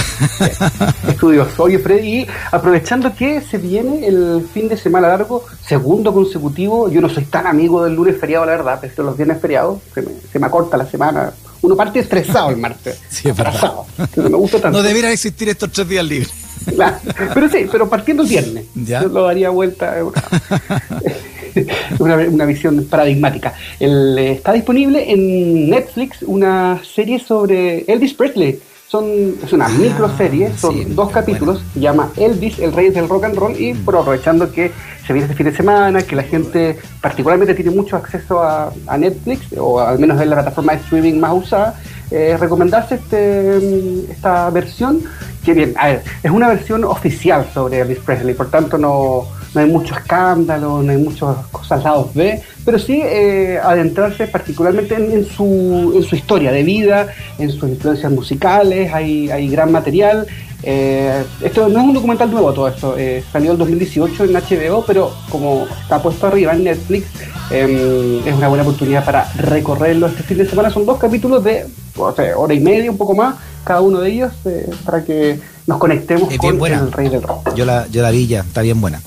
Estudioso. 1.08 1.64
Oye, 1.64 1.80
Freddy, 1.80 2.20
y 2.20 2.26
aprovechando 2.52 3.12
que 3.14 3.40
se 3.40 3.58
viene 3.58 4.06
el 4.06 4.48
fin 4.54 4.68
de 4.68 4.76
semana 4.76 5.08
largo, 5.08 5.44
segundo 5.66 6.14
consecutivo, 6.14 6.88
yo 6.88 7.00
no 7.00 7.08
soy 7.08 7.24
tan 7.24 7.46
amigo 7.48 7.82
del 7.82 7.94
lunes 7.94 8.18
feriado, 8.18 8.46
la 8.46 8.52
verdad, 8.52 8.78
pero 8.80 9.02
los 9.02 9.16
viernes 9.16 9.40
feriados 9.40 9.80
se 9.92 10.02
me, 10.02 10.12
se 10.32 10.38
me 10.38 10.46
acorta 10.46 10.76
la 10.76 10.86
semana. 10.86 11.32
Uno 11.64 11.74
parte 11.76 11.98
estresado 12.00 12.50
el 12.50 12.58
martes. 12.58 13.00
Sí, 13.08 13.28
es 13.28 13.38
atrasado. 13.38 13.86
no 14.16 14.28
me 14.28 14.36
gusta 14.36 14.60
tanto. 14.60 14.76
No 14.76 14.82
debieran 14.86 15.12
existir 15.12 15.48
estos 15.48 15.72
tres 15.72 15.88
días 15.88 16.04
libres. 16.04 16.30
Claro, 16.74 16.96
pero 17.32 17.48
sí, 17.48 17.66
pero 17.70 17.88
partiendo 17.88 18.22
el 18.22 18.28
viernes. 18.28 18.66
Ya. 18.74 19.02
Yo 19.02 19.08
lo 19.08 19.22
daría 19.24 19.48
vuelta. 19.50 19.98
eh, 19.98 21.66
Una, 21.98 22.16
una, 22.28 22.44
visión 22.44 22.84
paradigmática. 22.84 23.54
El, 23.80 24.16
eh, 24.18 24.32
está 24.32 24.52
disponible 24.52 25.10
en 25.10 25.70
Netflix 25.70 26.22
una 26.22 26.82
serie 26.84 27.18
sobre 27.18 27.84
Elvis 27.90 28.14
Presley. 28.14 28.60
Son, 28.88 29.04
es 29.42 29.52
una 29.52 29.66
Ah, 29.66 29.70
microserie, 29.70 30.52
son 30.56 30.74
sí, 30.74 30.84
dos 30.90 31.10
capítulos, 31.10 31.62
se 31.72 31.80
llama 31.80 32.10
Elvis, 32.16 32.58
el 32.60 32.72
rey 32.72 32.90
del 32.90 33.08
rock 33.08 33.24
and 33.24 33.34
roll, 33.36 33.58
y 33.60 33.72
Mm. 33.74 33.88
aprovechando 33.88 34.52
que 34.52 34.70
se 35.06 35.12
viene 35.12 35.24
este 35.26 35.36
fin 35.36 35.46
de 35.46 35.56
semana, 35.56 36.02
que 36.02 36.14
la 36.14 36.22
gente 36.22 36.78
particularmente 37.00 37.54
tiene 37.54 37.70
mucho 37.72 37.96
acceso 37.96 38.40
a, 38.42 38.72
a 38.86 38.96
Netflix, 38.98 39.46
o 39.58 39.80
al 39.80 39.98
menos 39.98 40.20
es 40.20 40.26
la 40.28 40.36
plataforma 40.36 40.72
de 40.72 40.78
streaming 40.78 41.18
más 41.18 41.32
usada, 41.34 41.74
eh, 42.10 42.36
recomendarse 42.38 42.96
este, 42.96 43.58
mm, 43.60 44.10
esta 44.12 44.50
versión, 44.50 45.00
que 45.44 45.54
bien, 45.54 45.74
a 45.76 45.88
ver, 45.88 46.02
es 46.22 46.30
una 46.30 46.48
versión 46.48 46.84
oficial 46.84 47.46
sobre 47.52 47.80
Elvis 47.80 47.98
Presley, 47.98 48.34
por 48.34 48.48
tanto 48.50 48.78
no, 48.78 49.26
no 49.54 49.60
hay 49.60 49.66
mucho 49.68 49.94
escándalo, 49.94 50.82
no 50.82 50.90
hay 50.90 50.98
muchas 50.98 51.36
cosas 51.50 51.82
lados 51.84 52.12
B, 52.14 52.40
pero 52.64 52.78
sí 52.78 53.00
eh, 53.02 53.58
adentrarse 53.62 54.26
particularmente 54.26 54.94
en, 54.94 55.12
en 55.12 55.24
su, 55.24 55.92
en 55.96 56.02
su 56.02 56.16
historia 56.16 56.50
de 56.50 56.62
vida, 56.62 57.08
en 57.38 57.50
sus 57.50 57.68
influencias 57.68 58.10
musicales, 58.10 58.92
hay, 58.92 59.30
hay 59.30 59.48
gran 59.48 59.70
material. 59.72 60.26
Eh, 60.66 61.22
esto 61.42 61.68
no 61.68 61.78
es 61.80 61.84
un 61.86 61.92
documental 61.92 62.30
nuevo 62.30 62.52
todo 62.52 62.68
esto, 62.68 62.94
eh, 62.96 63.22
salió 63.30 63.52
en 63.52 63.58
2018 63.58 64.24
en 64.24 64.32
HBO, 64.32 64.84
pero 64.86 65.12
como 65.28 65.66
está 65.82 66.02
puesto 66.02 66.26
arriba 66.26 66.52
en 66.54 66.64
Netflix, 66.64 67.06
eh, 67.50 68.22
es 68.24 68.34
una 68.34 68.48
buena 68.48 68.62
oportunidad 68.62 69.04
para 69.04 69.30
recorrerlo 69.34 70.06
este 70.06 70.22
fin 70.22 70.38
de 70.38 70.48
semana. 70.48 70.70
Son 70.70 70.86
dos 70.86 70.98
capítulos 70.98 71.44
de 71.44 71.66
o 71.96 72.12
sea, 72.14 72.36
hora 72.36 72.54
y 72.54 72.60
media, 72.60 72.90
un 72.90 72.98
poco 72.98 73.14
más, 73.14 73.36
cada 73.64 73.80
uno 73.80 74.00
de 74.00 74.10
ellos, 74.10 74.32
eh, 74.44 74.68
para 74.84 75.04
que 75.04 75.38
nos 75.66 75.78
conectemos 75.78 76.34
con 76.36 76.58
buena. 76.58 76.80
el 76.80 76.92
rey 76.92 77.08
del 77.08 77.22
rock. 77.22 77.54
Yo 77.54 77.64
la, 77.64 77.86
yo 77.88 78.02
la 78.02 78.10
vi 78.10 78.26
ya, 78.26 78.40
está 78.40 78.62
bien 78.62 78.80
buena. 78.80 79.00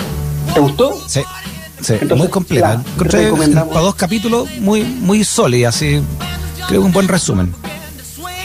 ¿Te 0.53 0.59
gustó? 0.59 0.95
Sí, 1.07 1.21
sí, 1.81 1.93
Entonces, 1.93 2.17
muy 2.17 2.27
completa. 2.29 2.81
para 3.69 3.81
dos 3.81 3.95
capítulos 3.95 4.47
muy, 4.59 4.83
muy 4.83 5.23
sólida, 5.23 5.69
así. 5.69 6.01
Creo 6.67 6.81
que 6.81 6.85
un 6.87 6.91
buen 6.91 7.07
resumen. 7.07 7.53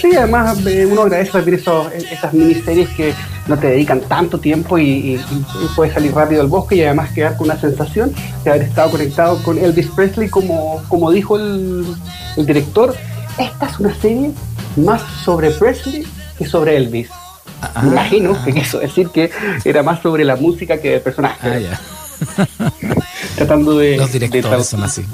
Sí, 0.00 0.14
además 0.16 0.58
eh, 0.66 0.84
uno 0.90 1.02
agradece 1.02 1.30
también 1.32 1.58
esos, 1.60 1.92
estas 1.92 2.32
miniseries 2.34 2.88
que 2.90 3.14
no 3.46 3.56
te 3.56 3.68
dedican 3.68 4.00
tanto 4.00 4.38
tiempo 4.38 4.76
y, 4.78 4.82
y- 4.84 5.14
y 5.14 5.68
puedes 5.76 5.94
salir 5.94 6.12
rápido 6.12 6.40
al 6.40 6.48
bosque 6.48 6.74
y 6.76 6.82
además 6.82 7.10
quedar 7.12 7.36
con 7.36 7.46
una 7.48 7.60
sensación 7.60 8.12
de 8.44 8.50
haber 8.50 8.62
estado 8.62 8.90
conectado 8.90 9.40
con 9.44 9.58
Elvis 9.58 9.86
Presley 9.94 10.28
como, 10.28 10.82
como 10.88 11.10
dijo 11.12 11.36
el, 11.36 11.86
el 12.36 12.46
director. 12.46 12.96
Esta 13.38 13.66
es 13.66 13.78
una 13.78 13.94
serie 13.94 14.32
más 14.76 15.02
sobre 15.24 15.50
Presley 15.52 16.04
que 16.36 16.46
sobre 16.46 16.76
Elvis. 16.76 17.08
Ah, 17.62 17.82
Me 17.82 17.88
imagino 17.92 18.44
que 18.44 18.52
quiso 18.52 18.78
decir 18.80 19.08
que 19.10 19.30
era 19.64 19.82
más 19.82 20.02
sobre 20.02 20.24
la 20.24 20.36
música 20.36 20.78
que 20.80 20.96
el 20.96 21.00
personaje. 21.00 21.38
Ah, 21.48 21.58
ya. 21.58 21.80
Tratando 23.36 23.78
de... 23.78 23.96
Los 23.96 24.12
directores 24.12 24.66
son 24.66 24.82
así. 24.82 25.04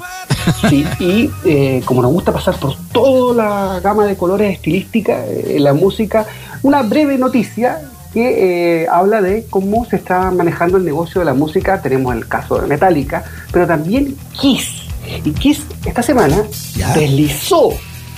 Sí, 0.69 0.85
y 0.99 1.29
eh, 1.45 1.81
como 1.85 2.01
nos 2.01 2.11
gusta 2.11 2.31
pasar 2.33 2.55
por 2.59 2.75
toda 2.91 3.35
la 3.35 3.79
gama 3.81 4.05
de 4.05 4.15
colores 4.15 4.53
estilística 4.53 5.25
eh, 5.25 5.55
en 5.57 5.63
la 5.63 5.73
música, 5.73 6.25
una 6.63 6.81
breve 6.81 7.17
noticia 7.17 7.81
que 8.13 8.81
eh, 8.83 8.87
habla 8.91 9.21
de 9.21 9.45
cómo 9.49 9.85
se 9.85 9.97
está 9.97 10.31
manejando 10.31 10.77
el 10.77 10.85
negocio 10.85 11.19
de 11.21 11.25
la 11.25 11.33
música. 11.33 11.81
Tenemos 11.81 12.15
el 12.15 12.27
caso 12.27 12.59
de 12.59 12.67
Metallica, 12.67 13.23
pero 13.51 13.67
también 13.67 14.15
Kiss. 14.39 14.67
Y 15.23 15.31
Kiss 15.31 15.61
esta 15.85 16.01
semana 16.03 16.35
Ya. 16.75 16.93
deslizó 16.93 17.69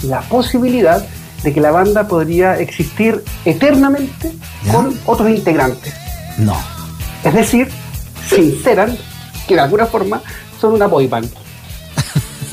la 0.04 0.22
posibilidad 0.22 1.06
de 1.44 1.54
que 1.54 1.62
la 1.62 1.72
banda 1.72 2.08
podría 2.08 2.60
existir 2.60 3.24
eternamente 3.46 4.32
Ya. 4.64 4.74
con 4.74 4.98
otros 5.06 5.30
integrantes. 5.30 5.94
No. 6.38 6.56
Es 7.24 7.34
decir, 7.34 7.68
sinceran 8.30 8.98
que 9.48 9.56
de 9.56 9.62
alguna 9.62 9.86
forma 9.86 10.22
son 10.60 10.74
una 10.74 10.88
boy 10.88 11.08
band. 11.08 11.30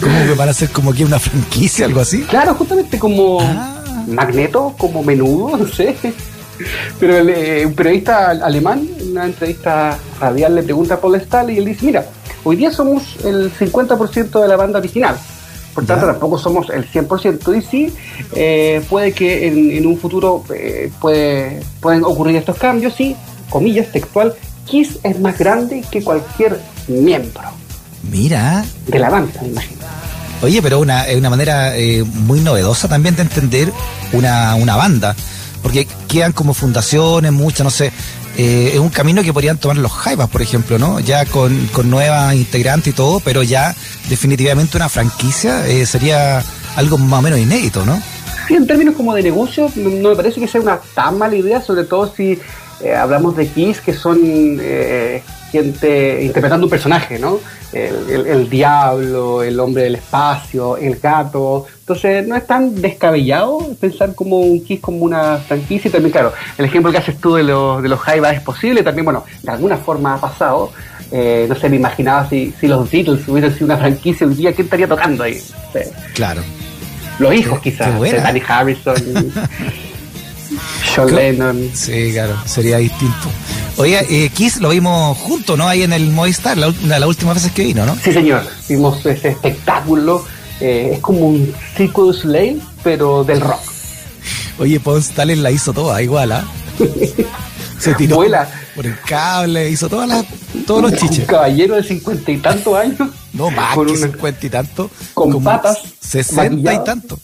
¿Cómo 0.00 0.24
que 0.26 0.34
van 0.34 0.48
a 0.48 0.52
ser 0.52 0.70
como 0.70 0.92
que 0.92 1.04
una 1.04 1.18
franquicia, 1.18 1.86
algo 1.86 2.00
así? 2.00 2.22
Claro, 2.24 2.54
justamente 2.54 2.98
como 2.98 3.38
Ah. 3.40 3.72
Magneto, 4.06 4.74
como 4.78 5.02
menudo, 5.02 5.56
no 5.56 5.66
sé. 5.66 5.96
Pero 7.00 7.16
el, 7.18 7.28
eh, 7.30 7.66
un 7.66 7.74
periodista 7.74 8.30
alemán, 8.30 8.88
en 9.00 9.10
una 9.12 9.24
entrevista 9.26 9.98
radial, 10.20 10.54
le 10.54 10.62
pregunta 10.62 10.94
a 10.94 11.00
Paul 11.00 11.20
Stahl 11.20 11.50
y 11.50 11.58
él 11.58 11.64
dice, 11.66 11.86
mira, 11.86 12.06
hoy 12.44 12.56
día 12.56 12.70
somos 12.70 13.16
el 13.24 13.50
50% 13.52 14.40
de 14.40 14.48
la 14.48 14.56
banda 14.56 14.78
original. 14.78 15.16
Por 15.76 15.84
tanto, 15.84 16.06
tampoco 16.06 16.38
somos 16.38 16.70
el 16.70 16.90
100%. 16.90 17.58
Y 17.58 17.60
sí, 17.60 17.94
eh, 18.34 18.82
puede 18.88 19.12
que 19.12 19.46
en, 19.46 19.70
en 19.72 19.86
un 19.86 19.98
futuro 19.98 20.42
eh, 20.54 20.90
puede, 21.02 21.60
pueden 21.80 22.02
ocurrir 22.02 22.36
estos 22.36 22.56
cambios. 22.56 22.94
Sí, 22.94 23.14
comillas, 23.50 23.92
textual, 23.92 24.34
Kiss 24.64 24.98
es 25.02 25.20
más 25.20 25.38
grande 25.38 25.84
que 25.90 26.02
cualquier 26.02 26.58
miembro 26.88 27.42
Mira. 28.10 28.64
de 28.86 28.98
la 28.98 29.10
banda, 29.10 29.38
me 29.42 29.48
imagino. 29.48 29.82
Oye, 30.40 30.62
pero 30.62 30.80
una, 30.80 31.06
es 31.06 31.18
una 31.18 31.28
manera 31.28 31.76
eh, 31.76 32.02
muy 32.04 32.40
novedosa 32.40 32.88
también 32.88 33.14
de 33.14 33.22
entender 33.22 33.70
una, 34.12 34.54
una 34.54 34.76
banda. 34.76 35.14
Porque 35.62 35.86
quedan 36.08 36.32
como 36.32 36.54
fundaciones, 36.54 37.32
muchas, 37.32 37.64
no 37.64 37.70
sé. 37.70 37.92
Eh, 38.36 38.72
es 38.74 38.78
un 38.78 38.90
camino 38.90 39.22
que 39.22 39.32
podrían 39.32 39.58
tomar 39.58 39.78
los 39.78 39.92
Jaivas, 39.92 40.28
por 40.28 40.42
ejemplo, 40.42 40.78
¿no? 40.78 41.00
Ya 41.00 41.24
con, 41.24 41.66
con 41.68 41.88
nuevas 41.88 42.34
integrantes 42.34 42.92
y 42.92 42.96
todo, 42.96 43.20
pero 43.20 43.42
ya 43.42 43.74
definitivamente 44.08 44.76
una 44.76 44.88
franquicia 44.88 45.66
eh, 45.66 45.86
sería 45.86 46.44
algo 46.76 46.98
más 46.98 47.20
o 47.20 47.22
menos 47.22 47.38
inédito, 47.38 47.84
¿no? 47.86 48.00
Sí, 48.46 48.54
en 48.54 48.66
términos 48.66 48.94
como 48.94 49.14
de 49.14 49.22
negocio, 49.22 49.70
no, 49.74 50.10
me 50.10 50.16
parece 50.16 50.38
que 50.38 50.46
sea 50.46 50.60
una 50.60 50.78
tan 50.94 51.18
mala 51.18 51.34
idea, 51.34 51.60
sobre 51.60 51.84
todo 51.84 52.12
si 52.14 52.38
eh, 52.82 52.94
hablamos 52.94 53.36
de 53.36 53.48
Kiss, 53.48 53.80
que 53.80 53.92
son 53.94 54.18
eh, 54.22 55.22
gente 55.62 56.22
interpretando 56.22 56.66
un 56.66 56.70
personaje, 56.70 57.18
¿no? 57.18 57.38
El, 57.72 57.94
el- 58.10 58.26
el 58.26 58.50
diablo, 58.50 59.42
el 59.42 59.58
hombre 59.60 59.84
del 59.84 59.96
espacio, 59.96 60.76
el 60.76 60.96
gato. 60.96 61.66
Entonces, 61.80 62.26
no 62.26 62.36
es 62.36 62.46
tan 62.46 62.80
descabellado 62.80 63.58
pensar 63.80 64.14
como 64.14 64.38
un 64.38 64.62
Kiss 64.64 64.80
como 64.80 64.98
una 65.04 65.36
franquicia. 65.38 65.88
Y 65.88 65.92
también, 65.92 66.12
claro, 66.12 66.32
el 66.58 66.64
ejemplo 66.64 66.90
que 66.92 66.98
haces 66.98 67.18
tú 67.18 67.34
de 67.34 67.42
los, 67.44 67.82
de 67.82 67.88
los 67.88 68.00
Jaivas 68.00 68.34
es 68.34 68.40
posible. 68.42 68.82
También, 68.82 69.04
bueno, 69.04 69.24
de 69.42 69.50
alguna 69.52 69.76
forma 69.76 70.14
ha 70.14 70.20
pasado. 70.20 70.72
Eh, 71.12 71.46
no 71.48 71.54
sé, 71.54 71.68
me 71.68 71.76
imaginaba 71.76 72.28
si, 72.28 72.52
si 72.60 72.66
los 72.66 72.90
Beatles 72.90 73.26
hubiesen 73.28 73.52
sido 73.54 73.66
una 73.66 73.76
franquicia 73.76 74.26
hoy 74.26 74.34
día, 74.34 74.52
¿quién 74.52 74.66
estaría 74.66 74.88
tocando 74.88 75.22
ahí? 75.22 75.40
No 75.66 75.72
sé. 75.72 75.92
Claro. 76.14 76.42
Los 77.20 77.32
hijos, 77.34 77.60
Qué- 77.60 77.70
quizás. 77.70 78.00
qué 78.02 78.12
de 78.12 78.20
Danny 78.20 78.42
Harrison, 78.46 78.94
John 80.96 81.14
Lennon. 81.14 81.70
Sí, 81.74 82.10
claro, 82.12 82.36
sería 82.46 82.78
distinto. 82.78 83.28
Oye, 83.76 84.06
eh, 84.08 84.30
Kiss 84.30 84.56
lo 84.60 84.70
vimos 84.70 85.16
juntos, 85.18 85.56
¿no? 85.58 85.68
Ahí 85.68 85.82
en 85.82 85.92
el 85.92 86.10
Movistar, 86.10 86.56
la, 86.56 86.70
de 86.70 87.06
últimas 87.06 87.34
veces 87.36 87.52
que 87.52 87.64
vino, 87.64 87.84
¿no? 87.84 87.96
Sí, 88.02 88.12
señor. 88.12 88.42
Vimos 88.68 89.04
ese 89.04 89.28
espectáculo. 89.28 90.24
eh, 90.60 90.92
es 90.94 91.00
como 91.00 91.20
un 91.28 91.52
Circo 91.76 92.04
du 92.06 92.12
Soleil, 92.14 92.62
pero 92.82 93.22
del 93.24 93.40
rock. 93.42 93.60
Oye, 94.58 94.80
Pons 94.80 95.10
Talen 95.10 95.42
la 95.42 95.50
hizo 95.50 95.72
toda 95.74 96.00
igual, 96.02 96.32
¿ah? 96.32 96.44
Se 97.78 97.94
tiró 97.94 98.16
Vuela. 98.16 98.48
por 98.74 98.86
el 98.86 98.98
cable, 99.00 99.68
hizo 99.70 99.86
todas 99.90 100.08
las, 100.08 100.24
todos 100.66 100.80
los 100.82 100.92
Un 100.92 100.98
chiches. 100.98 101.26
caballero 101.26 101.74
de 101.76 101.82
cincuenta 101.82 102.30
y 102.32 102.38
tantos 102.38 102.74
años. 102.74 103.10
No, 103.34 103.50
más 103.50 103.76
que 103.86 103.96
cincuenta 103.98 104.46
y 104.46 104.48
tanto. 104.48 104.90
con 105.12 105.44
patas, 105.44 105.78
Sesenta 106.00 106.46
y 106.46 106.50
maquillado. 106.50 106.84
tanto. 106.84 107.20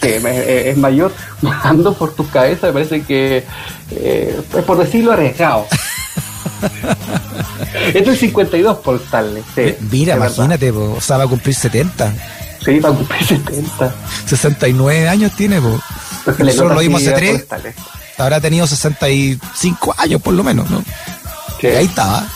Sí, 0.00 0.08
es, 0.08 0.24
es 0.24 0.76
mayor, 0.76 1.12
volando 1.42 1.94
por 1.94 2.14
tu 2.14 2.28
cabeza, 2.28 2.68
me 2.68 2.72
parece 2.74 3.02
que 3.02 3.44
eh, 3.90 4.40
es 4.56 4.64
por 4.64 4.78
decirlo 4.78 5.12
arriesgado. 5.12 5.66
Esto 7.94 7.98
es 7.98 8.08
el 8.08 8.16
52 8.16 8.78
por 8.78 8.96
Stanley, 8.96 9.42
sí. 9.54 9.74
Mira, 9.90 10.14
es 10.14 10.20
verdad. 10.20 10.36
imagínate, 10.36 10.72
po, 10.72 10.94
o 10.96 11.00
sea, 11.00 11.18
va 11.18 11.24
a 11.24 11.28
cumplir 11.28 11.54
70. 11.54 12.14
Sí, 12.64 12.78
va 12.80 12.88
a 12.88 12.92
cumplir 12.92 13.24
70. 13.26 13.94
69 14.26 15.08
años 15.08 15.32
tiene, 15.36 15.60
po. 15.60 15.78
Le 16.38 16.44
Nosotros 16.44 16.74
lo 16.74 16.80
vimos 16.80 17.00
hace 17.02 17.10
a 17.10 17.12
Paul 17.12 17.20
tres. 17.22 17.40
Stanley. 17.42 17.72
Habrá 18.18 18.40
tenido 18.40 18.66
65 18.66 19.94
años 19.98 20.22
por 20.22 20.34
lo 20.34 20.42
menos, 20.42 20.68
¿no? 20.70 20.82
Sí. 21.60 21.66
Y 21.68 21.76
ahí 21.76 21.84
estaba. 21.86 22.26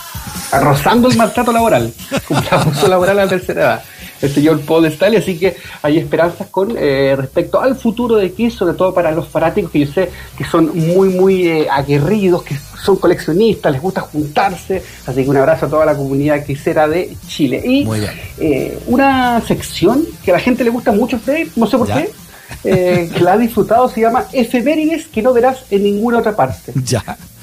rozando 0.52 1.08
el 1.08 1.16
maltrato 1.16 1.52
laboral, 1.52 1.92
como 2.28 2.40
el 2.40 2.48
abuso 2.50 2.86
laboral 2.88 3.18
a 3.18 3.24
la 3.24 3.28
tercera 3.30 3.60
edad, 3.62 3.82
el 4.22 4.30
señor 4.30 4.60
Paul 4.60 4.84
Stanley, 4.86 5.20
así 5.20 5.38
que 5.38 5.56
hay 5.82 5.98
esperanzas 5.98 6.48
con 6.48 6.74
eh, 6.76 7.14
respecto 7.16 7.60
al 7.60 7.74
futuro 7.76 8.16
de 8.16 8.32
Kiss, 8.32 8.54
sobre 8.54 8.74
todo 8.74 8.92
para 8.92 9.10
los 9.12 9.28
fanáticos 9.28 9.70
que 9.70 9.80
yo 9.86 9.92
sé 9.92 10.10
que 10.36 10.44
son 10.44 10.70
muy, 10.76 11.08
muy 11.08 11.48
eh, 11.48 11.66
aguerridos, 11.70 12.42
que 12.42 12.56
son 12.84 12.96
coleccionistas, 12.96 13.72
les 13.72 13.80
gusta 13.80 14.00
juntarse, 14.02 14.82
así 15.06 15.22
que 15.24 15.30
un 15.30 15.36
abrazo 15.36 15.66
a 15.66 15.68
toda 15.68 15.84
la 15.86 15.94
comunidad 15.96 16.44
quisera 16.44 16.88
de 16.88 17.14
Chile. 17.28 17.62
Y 17.64 17.86
eh, 18.38 18.78
una 18.86 19.40
sección 19.42 20.04
que 20.24 20.30
a 20.30 20.34
la 20.34 20.40
gente 20.40 20.64
le 20.64 20.70
gusta 20.70 20.92
mucho, 20.92 21.18
Freddy, 21.18 21.50
no 21.56 21.66
sé 21.66 21.76
por 21.78 21.86
Ya. 21.88 21.94
qué, 22.02 22.10
eh, 22.64 23.10
que 23.14 23.20
la 23.20 23.34
ha 23.34 23.38
disfrutado, 23.38 23.88
se 23.88 24.00
llama 24.00 24.24
Efemérides 24.32 25.06
que 25.08 25.22
no 25.22 25.32
verás 25.32 25.64
en 25.70 25.82
ninguna 25.84 26.18
otra 26.18 26.34
parte. 26.34 26.72
Ya. 26.84 27.02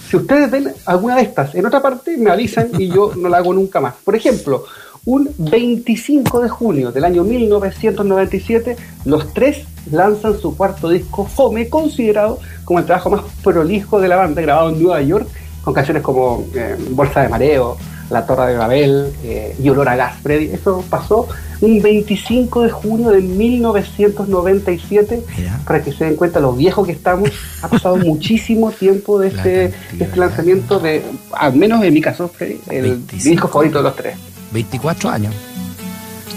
Si 0.09 0.15
ustedes 0.15 0.49
ven 0.49 0.71
alguna 0.85 1.17
de 1.17 1.23
estas 1.23 1.53
en 1.53 1.65
otra 1.65 1.81
parte, 1.81 2.15
me 2.17 2.31
avisan 2.31 2.69
y 2.77 2.87
yo 2.87 3.11
no 3.15 3.27
la 3.27 3.37
hago 3.37 3.53
nunca 3.53 3.81
más. 3.81 3.93
Por 4.05 4.15
ejemplo, 4.15 4.63
un 5.07 5.29
25 5.37 6.41
de 6.41 6.49
junio 6.49 6.91
del 6.91 7.05
año 7.05 7.23
1997, 7.23 8.75
los 9.05 9.33
tres 9.33 9.59
lanzan 9.89 10.37
su 10.37 10.57
cuarto 10.57 10.89
disco 10.89 11.25
Fome, 11.25 11.69
considerado 11.69 12.39
como 12.65 12.79
el 12.79 12.85
trabajo 12.85 13.09
más 13.11 13.21
prolijo 13.41 14.01
de 14.01 14.09
la 14.09 14.17
banda, 14.17 14.41
grabado 14.41 14.69
en 14.69 14.83
Nueva 14.83 15.01
York, 15.01 15.25
con 15.63 15.73
canciones 15.73 16.03
como 16.03 16.43
eh, 16.53 16.75
Bolsa 16.89 17.21
de 17.21 17.29
Mareo, 17.29 17.77
La 18.09 18.25
Torre 18.25 18.51
de 18.51 18.57
Babel 18.57 19.13
eh, 19.23 19.55
y 19.63 19.69
Olor 19.69 19.87
a 19.87 19.95
Gas. 19.95 20.17
Freddy, 20.21 20.47
eso 20.47 20.83
pasó 20.89 21.29
un 21.61 21.81
25 21.81 22.63
de 22.63 22.69
junio 22.69 23.11
de 23.11 23.21
1997, 23.21 25.23
Ya. 25.41 25.57
para 25.65 25.81
que 25.83 25.93
se 25.93 26.03
den 26.03 26.17
cuenta 26.17 26.41
lo 26.41 26.51
viejo 26.51 26.83
que 26.83 26.91
estamos. 26.91 27.29
Ha 27.61 27.69
pasado 27.69 27.95
muchísimo 28.05 28.71
tiempo 28.71 29.19
de 29.19 29.29
este, 29.29 29.49
de 29.93 30.03
este 30.03 30.17
lanzamiento, 30.17 30.79
de, 30.79 31.01
al 31.31 31.55
menos 31.55 31.81
en 31.81 31.93
mi 31.93 32.01
caso, 32.01 32.27
Freddy, 32.27 32.59
el 32.69 32.81
25. 32.81 33.29
disco 33.29 33.47
favorito 33.47 33.77
de 33.77 33.83
los 33.85 33.95
tres. 33.95 34.17
24 34.51 35.09
años. 35.09 35.33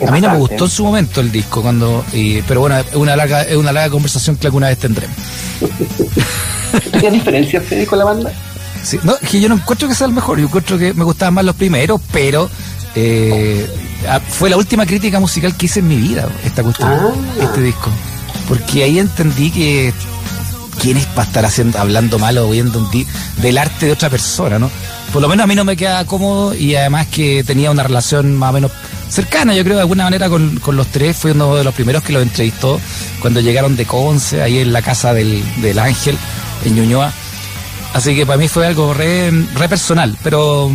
A 0.07 0.11
mí 0.13 0.21
no 0.21 0.31
me 0.31 0.39
gustó 0.39 0.65
en 0.65 0.71
su 0.71 0.83
momento 0.85 1.21
el 1.21 1.31
disco, 1.31 1.61
cuando 1.61 2.05
y- 2.13 2.41
pero 2.43 2.61
bueno, 2.61 2.79
es 2.79 2.95
una 2.95 3.17
larga, 3.17 3.43
es 3.43 3.57
una 3.57 3.71
larga 3.73 3.91
conversación 3.91 4.37
que 4.37 4.47
alguna 4.47 4.69
vez 4.69 4.79
tendremos. 4.79 5.15
¿Tienes 6.93 7.13
diferencias, 7.13 7.65
Freddy, 7.65 7.87
con 7.87 7.99
la 7.99 8.05
banda? 8.07 8.33
Sí, 8.83 8.99
no, 9.03 9.15
es 9.21 9.29
que 9.29 9.41
yo 9.41 9.49
no 9.49 9.57
encuentro 9.57 9.89
que 9.89 9.95
sea 9.95 10.07
el 10.07 10.13
mejor, 10.15 10.39
yo 10.39 10.47
encuentro 10.47 10.79
que 10.79 10.95
me 10.95 11.05
gustaban 11.05 11.35
más 11.35 11.45
los 11.45 11.55
primeros, 11.55 12.01
pero 12.13 12.49
eh, 12.95 13.69
fue 14.31 14.49
la 14.49 14.57
última 14.57 14.87
crítica 14.87 15.21
musical 15.21 15.55
que 15.55 15.67
hice 15.67 15.81
en 15.81 15.89
mi 15.89 15.97
vida, 15.97 16.29
esta 16.45 16.63
cuestión, 16.63 16.91
Ah. 16.91 17.11
este 17.43 17.61
disco. 17.61 17.91
Porque 18.49 18.85
ahí 18.85 18.99
entendí 18.99 19.51
que 19.51 19.93
quién 20.81 20.97
es 20.97 21.05
para 21.07 21.27
estar 21.27 21.45
haciendo, 21.45 21.79
hablando 21.79 22.19
mal 22.19 22.39
o 22.39 22.49
viendo 22.49 22.79
un 22.79 22.91
di- 22.91 23.07
del 23.43 23.59
arte 23.59 23.85
de 23.87 23.93
otra 23.93 24.09
persona, 24.09 24.59
¿no? 24.59 24.71
Por 25.13 25.21
lo 25.21 25.29
menos 25.29 25.45
a 25.45 25.47
mí 25.49 25.55
no 25.57 25.65
me 25.65 25.77
queda 25.77 26.05
cómodo 26.05 26.55
y 26.55 26.77
además 26.77 27.09
que 27.09 27.43
tenía 27.43 27.71
una 27.71 27.83
relación 27.83 28.37
más 28.37 28.51
o 28.51 28.53
menos 28.53 28.71
cercana, 29.09 29.55
yo 29.55 29.65
creo, 29.65 29.75
de 29.75 29.83
alguna 29.83 30.05
manera 30.05 30.29
con, 30.29 30.61
con 30.61 30.77
los 30.77 30.87
tres. 30.87 31.17
Fui 31.17 31.33
uno 31.33 31.57
de 31.57 31.65
los 31.65 31.75
primeros 31.75 32.03
que 32.05 32.13
los 32.13 32.23
entrevistó 32.23 32.81
cuando 33.21 33.41
llegaron 33.41 33.77
de 33.77 33.87
Conce, 33.87 34.41
ahí 34.41 34.59
en 34.59 34.73
la 34.73 34.83
casa 34.83 35.13
del, 35.13 35.43
del 35.61 35.79
Ángel, 35.81 36.17
en 36.65 36.77
Ñuñoa. 36.77 37.13
Así 37.93 38.15
que 38.15 38.25
para 38.25 38.39
mí 38.39 38.47
fue 38.47 38.69
algo 38.69 38.95
re, 38.95 39.31
re 39.31 39.69
personal, 39.69 40.17
pero 40.23 40.71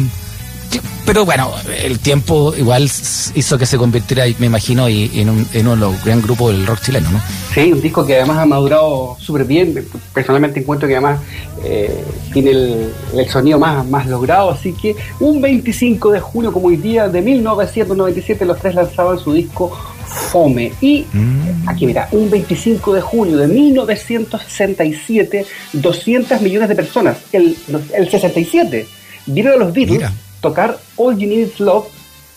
pero 1.06 1.24
bueno, 1.26 1.52
el 1.84 2.00
tiempo 2.00 2.54
igual 2.58 2.84
hizo 2.84 3.58
que 3.58 3.66
se 3.66 3.78
convirtiera, 3.78 4.26
me 4.40 4.48
imagino, 4.48 4.90
y- 4.90 5.12
en, 5.20 5.30
un, 5.30 5.48
en 5.54 5.68
uno 5.68 5.76
de 5.76 5.82
los 5.94 6.04
gran 6.04 6.22
grupos 6.22 6.52
del 6.52 6.66
rock 6.66 6.82
chileno, 6.82 7.12
¿no? 7.12 7.22
Sí, 7.54 7.72
un 7.72 7.82
disco 7.82 8.06
que 8.06 8.16
además 8.18 8.40
ha 8.40 8.46
madurado 8.46 9.16
súper 9.20 9.46
bien. 9.46 9.86
Personalmente 10.14 10.60
encuentro 10.60 10.88
que 10.88 10.96
además 10.96 11.20
eh, 11.64 12.04
tiene 12.34 12.52
el, 12.52 12.94
el 13.16 13.30
sonido 13.30 13.58
más, 13.60 13.86
más 13.88 14.08
logrado. 14.08 14.50
Así 14.52 14.74
que 14.74 14.96
un 15.20 15.40
25 15.42 16.12
de 16.12 16.20
junio, 16.20 16.52
como 16.52 16.68
hoy 16.68 16.78
día 16.78 17.08
de 17.08 17.22
1997, 17.22 18.46
los 18.46 18.60
tres 18.60 18.76
lanzaban 18.76 19.20
su 19.20 19.32
disco 19.34 19.72
Fome. 20.32 20.72
Y 20.82 21.06
Mm. 21.14 21.68
aquí 21.70 21.86
mira, 21.86 22.08
un 22.12 22.30
25 22.30 22.94
de 22.94 23.02
junio 23.02 23.38
de 23.38 23.48
1967, 23.48 25.46
200 25.74 26.42
millones 26.42 26.70
de 26.70 26.76
personas, 26.76 27.18
el, 27.32 27.56
el 27.94 28.10
67, 28.10 28.88
vieron 29.28 29.54
a 29.54 29.58
los 29.58 29.74
Beatles 29.74 29.98
Mira. 29.98 30.14
Tocar 30.50 30.78
All 30.98 31.18
You 31.18 31.28
Need 31.28 31.48
Is 31.48 31.60
Love 31.60 31.86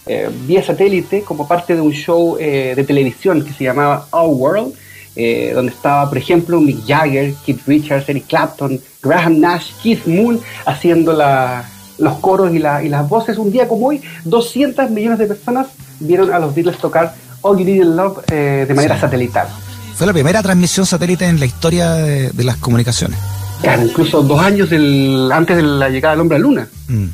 eh, 0.07 0.29
vía 0.47 0.63
satélite 0.63 1.23
como 1.23 1.47
parte 1.47 1.75
de 1.75 1.81
un 1.83 1.93
show 1.93 2.37
eh, 2.41 2.73
de 2.75 2.85
televisión 2.85 3.45
que 3.45 3.53
se 3.53 3.65
llamaba 3.65 4.07
Our 4.13 4.35
World, 4.35 4.73
eh, 5.17 5.53
donde 5.55 5.73
estaba, 5.73 6.09
por 6.09 6.17
ejemplo, 6.17 6.61
Mick 6.61 6.87
Jagger, 6.87 7.35
Keith 7.45 7.61
Richards, 7.67 8.09
Eric 8.09 8.27
Clapton, 8.27 8.81
Graham 9.03 9.39
Nash, 9.41 9.73
Keith 9.83 10.07
Moon 10.07 10.41
haciendo 10.65 11.13
la- 11.13 11.69
los 11.99 12.15
coros 12.21 12.55
y, 12.55 12.59
la- 12.59 12.83
y 12.83 12.89
las 12.89 13.07
voces. 13.09 13.37
Un 13.39 13.51
día 13.53 13.67
como 13.69 13.89
hoy, 13.89 14.01
200 14.25 14.89
millones 14.91 15.19
de 15.19 15.27
personas 15.27 15.67
vieron 16.01 16.33
a 16.33 16.39
los 16.39 16.55
Beatles 16.55 16.79
tocar 16.79 17.15
All 17.43 17.59
You 17.59 17.65
Need 17.65 17.81
Is 17.83 17.87
Love 17.87 18.19
eh, 18.31 18.65
de 18.67 18.75
manera 18.75 18.95
Sí. 18.95 19.01
satelital. 19.03 19.49
Fue 19.97 20.07
la 20.07 20.13
primera 20.13 20.41
transmisión 20.43 20.87
satélite 20.87 21.27
en 21.27 21.39
la 21.41 21.47
historia 21.47 21.91
de, 21.95 22.31
de 22.31 22.45
las 22.45 22.57
comunicaciones. 22.57 23.19
Claro, 23.61 23.83
incluso 23.83 24.23
dos 24.23 24.41
años 24.41 24.71
del- 24.71 25.29
antes 25.33 25.57
de 25.57 25.63
la 25.65 25.89
llegada 25.89 26.15
del 26.15 26.21
hombre 26.21 26.37
a 26.37 26.39
la 26.39 26.43
luna. 26.45 26.69
Mm. 26.87 27.07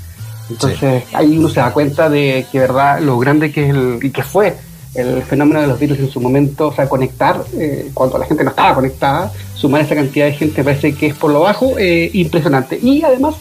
Entonces 0.50 1.04
ahí 1.12 1.38
uno 1.38 1.48
se 1.48 1.60
da 1.60 1.72
cuenta 1.72 2.08
de 2.08 2.46
que 2.50 2.58
verdad 2.58 3.00
lo 3.00 3.18
grande 3.18 3.50
que 3.50 3.64
es 3.64 3.70
el, 3.70 3.98
y 4.02 4.10
que 4.10 4.22
fue 4.22 4.54
el 4.94 5.22
fenómeno 5.22 5.60
de 5.60 5.66
los 5.66 5.78
Beatles 5.78 5.98
en 6.00 6.10
su 6.10 6.20
momento, 6.20 6.68
o 6.68 6.72
sea, 6.74 6.88
conectar 6.88 7.42
eh, 7.58 7.90
cuando 7.92 8.16
la 8.18 8.26
gente 8.26 8.44
no 8.44 8.50
estaba 8.50 8.74
conectada, 8.74 9.32
sumar 9.54 9.80
esa 9.80 9.94
cantidad 9.94 10.26
de 10.26 10.32
gente 10.32 10.62
parece 10.62 10.94
que 10.94 11.08
es 11.08 11.14
por 11.14 11.32
lo 11.32 11.40
bajo 11.40 11.76
eh, 11.78 12.10
impresionante. 12.12 12.78
Y 12.80 13.02
además, 13.02 13.34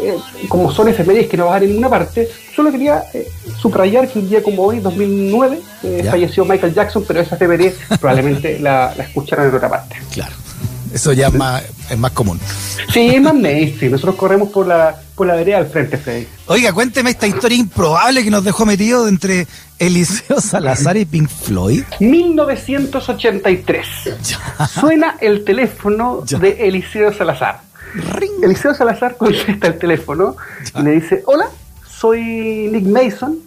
eh, 0.00 0.16
como 0.48 0.72
son 0.72 0.88
efemérides 0.88 1.28
que 1.28 1.36
no 1.36 1.46
van 1.46 1.62
a 1.62 1.66
ninguna 1.66 1.88
parte, 1.88 2.28
solo 2.56 2.72
quería 2.72 3.04
subrayar 3.60 4.08
que 4.08 4.18
un 4.18 4.28
día 4.28 4.42
como 4.42 4.62
hoy, 4.64 4.80
2009, 4.80 5.60
eh, 5.84 6.00
Ya. 6.04 6.10
falleció 6.10 6.44
Michael 6.44 6.74
Jackson, 6.74 7.04
pero 7.06 7.20
esa 7.20 7.36
efeméride 7.36 7.74
probablemente 8.00 8.58
la, 8.58 8.92
la 8.96 9.04
escucharon 9.04 9.48
en 9.48 9.54
otra 9.54 9.68
parte. 9.68 9.96
Claro. 10.12 10.34
Eso 10.92 11.12
ya 11.12 11.28
es 11.28 11.34
más, 11.34 11.62
es 11.90 11.98
más 11.98 12.10
común. 12.12 12.38
Sí, 12.92 13.08
es 13.14 13.20
más 13.22 13.34
mainstream, 13.34 13.92
nosotros 13.92 14.16
corremos 14.16 14.50
por 14.50 14.66
la, 14.66 14.94
por 15.14 15.26
la 15.26 15.34
vereda 15.36 15.58
al 15.58 15.66
frente, 15.66 15.96
Freddy. 15.96 16.26
Oiga, 16.46 16.72
cuénteme 16.72 17.10
esta 17.10 17.26
historia 17.26 17.56
improbable 17.58 18.22
que 18.22 18.30
nos 18.30 18.44
dejó 18.44 18.66
metido 18.66 19.08
entre 19.08 19.46
Eliseo 19.78 20.40
Salazar 20.40 20.96
y 20.98 21.04
Pink 21.06 21.28
Floyd. 21.28 21.82
1983. 22.00 23.86
Suena 24.80 25.16
el 25.20 25.44
teléfono 25.44 26.24
Ya. 26.26 26.38
de 26.38 26.68
Eliseo 26.68 27.12
Salazar. 27.12 27.60
Ring. 27.94 28.32
Eliseo 28.42 28.74
Salazar 28.74 29.16
contesta 29.18 29.66
el 29.68 29.78
teléfono 29.78 30.36
y 30.78 30.82
le 30.82 30.90
dice, 30.92 31.22
hola, 31.26 31.46
soy 31.88 32.68
Nick 32.72 32.86
Mason, 32.86 33.38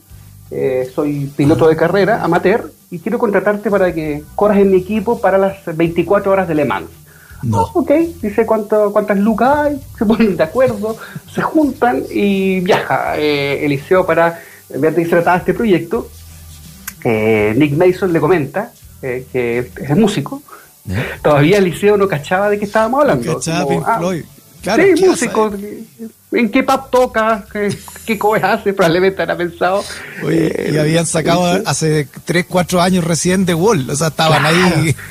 eh, 0.51 0.89
soy 0.93 1.31
piloto 1.35 1.67
de 1.67 1.75
carrera, 1.75 2.23
amateur, 2.23 2.71
y 2.91 2.99
quiero 2.99 3.17
contratarte 3.17 3.69
para 3.69 3.93
que 3.93 4.23
corras 4.35 4.59
en 4.59 4.71
mi 4.71 4.77
equipo 4.77 5.19
para 5.19 5.37
las 5.37 5.57
24 5.65 6.31
horas 6.31 6.47
de 6.47 6.55
Le 6.55 6.65
Mans. 6.65 6.89
No. 7.45 7.61
"Oh, 7.61 7.81
ok, 7.81 7.91
dice 8.21 8.45
cuánto, 8.45 8.91
cuántas 8.91 9.17
lucas 9.17 9.57
hay, 9.57 9.81
se 9.97 10.05
ponen 10.05 10.35
de 10.35 10.43
acuerdo, 10.43 10.97
se 11.33 11.41
juntan 11.41 12.03
y 12.09 12.59
viaja 12.61 13.17
eh, 13.17 13.65
Eliseo 13.65 14.05
para 14.05 14.41
ver 14.69 14.95
de 14.95 15.03
qué 15.03 15.09
se 15.09 15.15
trataba 15.15 15.37
este 15.37 15.53
proyecto. 15.53 16.09
Eh, 17.03 17.53
Nick 17.55 17.73
Mason 17.73 18.11
le 18.11 18.19
comenta 18.19 18.71
eh, 19.01 19.27
que 19.31 19.71
es 19.79 19.95
músico. 19.95 20.41
¿Ya? 20.85 21.03
Todavía 21.21 21.59
Eliseo 21.59 21.97
no 21.97 22.07
cachaba 22.07 22.49
de 22.49 22.57
qué 22.57 22.65
estábamos 22.65 23.01
hablando. 23.01 23.35
Cachaba 23.35 23.63
Como, 23.63 23.69
Pink 23.77 23.87
ah, 23.87 23.97
Floyd. 23.99 24.23
Claro, 24.63 24.83
sí, 24.83 24.89
¿qué 24.95 25.07
músico. 25.07 25.51
¿En 26.31 26.49
qué 26.49 26.63
pub 26.63 26.89
toca? 26.89 27.45
¿Qué, 27.51 27.75
qué 28.05 28.17
cosas 28.17 28.59
hace? 28.59 28.73
Probablemente 28.73 29.21
habrá 29.21 29.37
pensado. 29.37 29.83
Oye, 30.23 30.47
eh, 30.47 30.71
y 30.73 30.77
habían 30.77 31.05
sacado 31.05 31.61
hace 31.65 32.07
3, 32.25 32.45
4 32.49 32.81
años 32.81 33.03
recién 33.03 33.45
de 33.45 33.53
Wall. 33.53 33.87
O 33.89 33.95
sea, 33.95 34.07
estaban 34.07 34.43
ahí. 34.43 34.95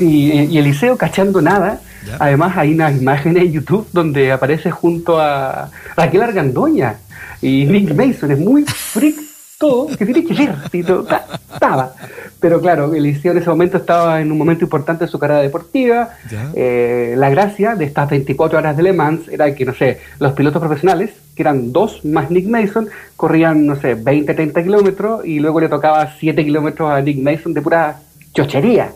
Y, 0.00 0.32
y 0.44 0.58
Eliseo 0.58 0.96
cachando 0.96 1.40
nada. 1.42 1.80
Ya. 2.06 2.16
Además 2.18 2.56
hay 2.56 2.74
unas 2.74 2.96
imágenes 3.00 3.44
en 3.44 3.52
YouTube 3.52 3.86
donde 3.92 4.32
aparece 4.32 4.70
junto 4.70 5.20
a 5.20 5.70
Raquel 5.96 6.22
Argandoña 6.22 6.96
y 7.40 7.64
Nick 7.66 7.94
Mason. 7.94 8.30
Es 8.32 8.38
muy 8.38 8.64
freak 8.64 9.16
todo, 9.58 9.86
que 9.96 10.04
tiene 10.04 10.24
que 10.24 10.34
ver. 10.34 10.54
y 10.72 10.82
todo, 10.82 11.04
ta- 11.04 11.26
Estaba. 11.54 11.92
Pero 12.40 12.60
claro, 12.60 12.92
Eliseo 12.92 13.30
en 13.30 13.38
ese 13.38 13.48
momento 13.50 13.76
estaba 13.76 14.20
en 14.20 14.32
un 14.32 14.38
momento 14.38 14.64
importante 14.64 15.04
de 15.04 15.10
su 15.10 15.16
carrera 15.20 15.40
deportiva. 15.40 16.08
Eh, 16.54 17.14
la 17.16 17.30
gracia 17.30 17.76
de 17.76 17.84
estas 17.84 18.10
24 18.10 18.58
horas 18.58 18.76
de 18.76 18.82
Le 18.82 18.92
Mans 18.92 19.28
era 19.28 19.54
que, 19.54 19.64
no 19.64 19.72
sé, 19.72 20.00
los 20.18 20.32
pilotos 20.32 20.60
profesionales, 20.60 21.10
que 21.36 21.42
eran 21.42 21.72
dos 21.72 22.04
más 22.04 22.32
Nick 22.32 22.48
Mason, 22.48 22.88
corrían, 23.14 23.64
no 23.64 23.76
sé, 23.76 23.94
20, 23.94 24.34
30 24.34 24.60
kilómetros 24.64 25.24
y 25.24 25.38
luego 25.38 25.60
le 25.60 25.68
tocaba 25.68 26.12
7 26.18 26.44
kilómetros 26.44 26.90
a 26.90 27.00
Nick 27.00 27.18
Mason 27.22 27.54
de 27.54 27.62
pura 27.62 28.00
chochería 28.34 28.90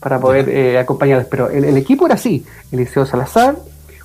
para 0.00 0.18
poder 0.18 0.48
eh, 0.48 0.78
acompañarles. 0.78 1.26
Pero 1.28 1.48
el, 1.50 1.64
el 1.64 1.76
equipo 1.76 2.06
era 2.06 2.14
así: 2.16 2.44
Eliseo 2.72 3.06
Salazar, 3.06 3.56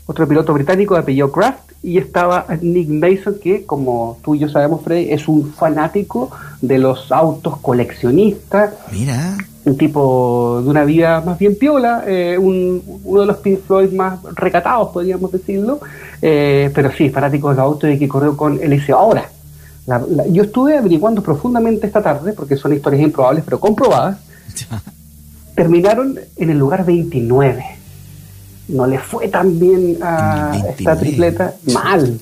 otro 0.05 0.27
piloto 0.27 0.53
británico 0.53 0.93
de 0.93 0.99
apellido 1.01 1.31
Kraft, 1.31 1.71
y 1.81 1.97
estaba 1.97 2.45
Nick 2.61 2.89
Mason, 2.89 3.35
que, 3.41 3.65
como 3.65 4.17
tú 4.23 4.35
y 4.35 4.39
yo 4.39 4.49
sabemos, 4.49 4.81
Freddy, 4.83 5.11
es 5.11 5.27
un 5.27 5.53
fanático 5.53 6.31
de 6.61 6.77
los 6.79 7.11
autos 7.11 7.57
coleccionistas 7.57 8.73
Mira. 8.91 9.37
un 9.65 9.77
tipo 9.77 10.61
de 10.63 10.69
una 10.69 10.83
vida 10.83 11.21
más 11.21 11.37
bien 11.37 11.55
piola, 11.57 12.03
eh, 12.07 12.37
un- 12.39 12.81
uno 13.03 13.21
de 13.21 13.27
los 13.27 13.37
Pink 13.37 13.59
Floyd 13.67 13.91
más 13.93 14.19
recatados, 14.35 14.89
podríamos 14.89 15.31
decirlo, 15.31 15.79
eh, 16.21 16.71
pero 16.73 16.91
sí, 16.91 17.09
fanático 17.09 17.49
de 17.49 17.55
los 17.55 17.63
autos 17.63 17.89
y 17.91 17.99
que 17.99 18.07
corrió 18.07 18.35
con 18.35 18.59
Eliseo. 18.61 18.97
Ahora, 18.97 19.29
la- 19.85 20.03
la- 20.09 20.27
yo 20.27 20.41
estuve 20.43 20.77
averiguando 20.77 21.21
profundamente 21.21 21.85
esta 21.85 22.01
tarde, 22.01 22.33
porque 22.33 22.57
son 22.57 22.73
historias 22.73 23.03
improbables, 23.03 23.43
pero 23.45 23.59
comprobadas, 23.59 24.17
terminaron 25.55 26.19
en 26.35 26.49
el 26.49 26.57
lugar 26.57 26.85
29. 26.85 27.63
No 28.67 28.87
le 28.87 28.99
fue 28.99 29.27
tan 29.27 29.59
bien 29.59 29.97
a 30.01 30.49
29. 30.51 30.75
esta 30.77 30.99
tripleta, 30.99 31.53
mal, 31.73 32.19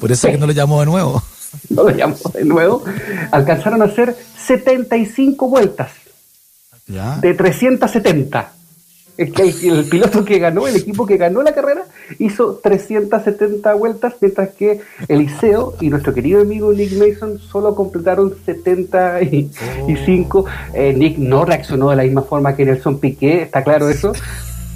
Por 0.00 0.12
eso 0.12 0.28
es 0.28 0.34
que 0.34 0.38
no 0.38 0.46
lo 0.46 0.52
llamó 0.52 0.80
de 0.80 0.86
nuevo. 0.86 1.22
no 1.70 1.82
lo 1.84 1.90
llamo 1.90 2.16
de 2.32 2.44
nuevo, 2.44 2.84
alcanzaron 3.30 3.82
a 3.82 3.86
hacer 3.86 4.16
75 4.46 5.48
vueltas. 5.48 5.90
Ya. 6.86 7.18
de 7.18 7.34
370. 7.34 8.52
Es 9.18 9.30
que 9.32 9.42
el, 9.42 9.78
el 9.78 9.84
piloto 9.84 10.24
que 10.24 10.38
ganó, 10.38 10.66
el 10.66 10.76
equipo 10.76 11.04
que 11.04 11.18
ganó 11.18 11.42
la 11.42 11.52
carrera, 11.52 11.84
hizo 12.18 12.60
370 12.62 13.74
vueltas, 13.74 14.14
mientras 14.20 14.50
que 14.50 14.80
Eliseo 15.08 15.74
y 15.80 15.90
nuestro 15.90 16.14
querido 16.14 16.40
amigo 16.40 16.72
Nick 16.72 16.92
Mason 16.92 17.38
solo 17.38 17.74
completaron 17.74 18.34
75. 18.44 20.44
Eh, 20.74 20.94
Nick 20.94 21.18
no 21.18 21.44
reaccionó 21.44 21.90
de 21.90 21.96
la 21.96 22.04
misma 22.04 22.22
forma 22.22 22.56
que 22.56 22.64
Nelson 22.64 22.98
Piqué, 22.98 23.42
está 23.42 23.62
claro 23.62 23.88
eso, 23.88 24.12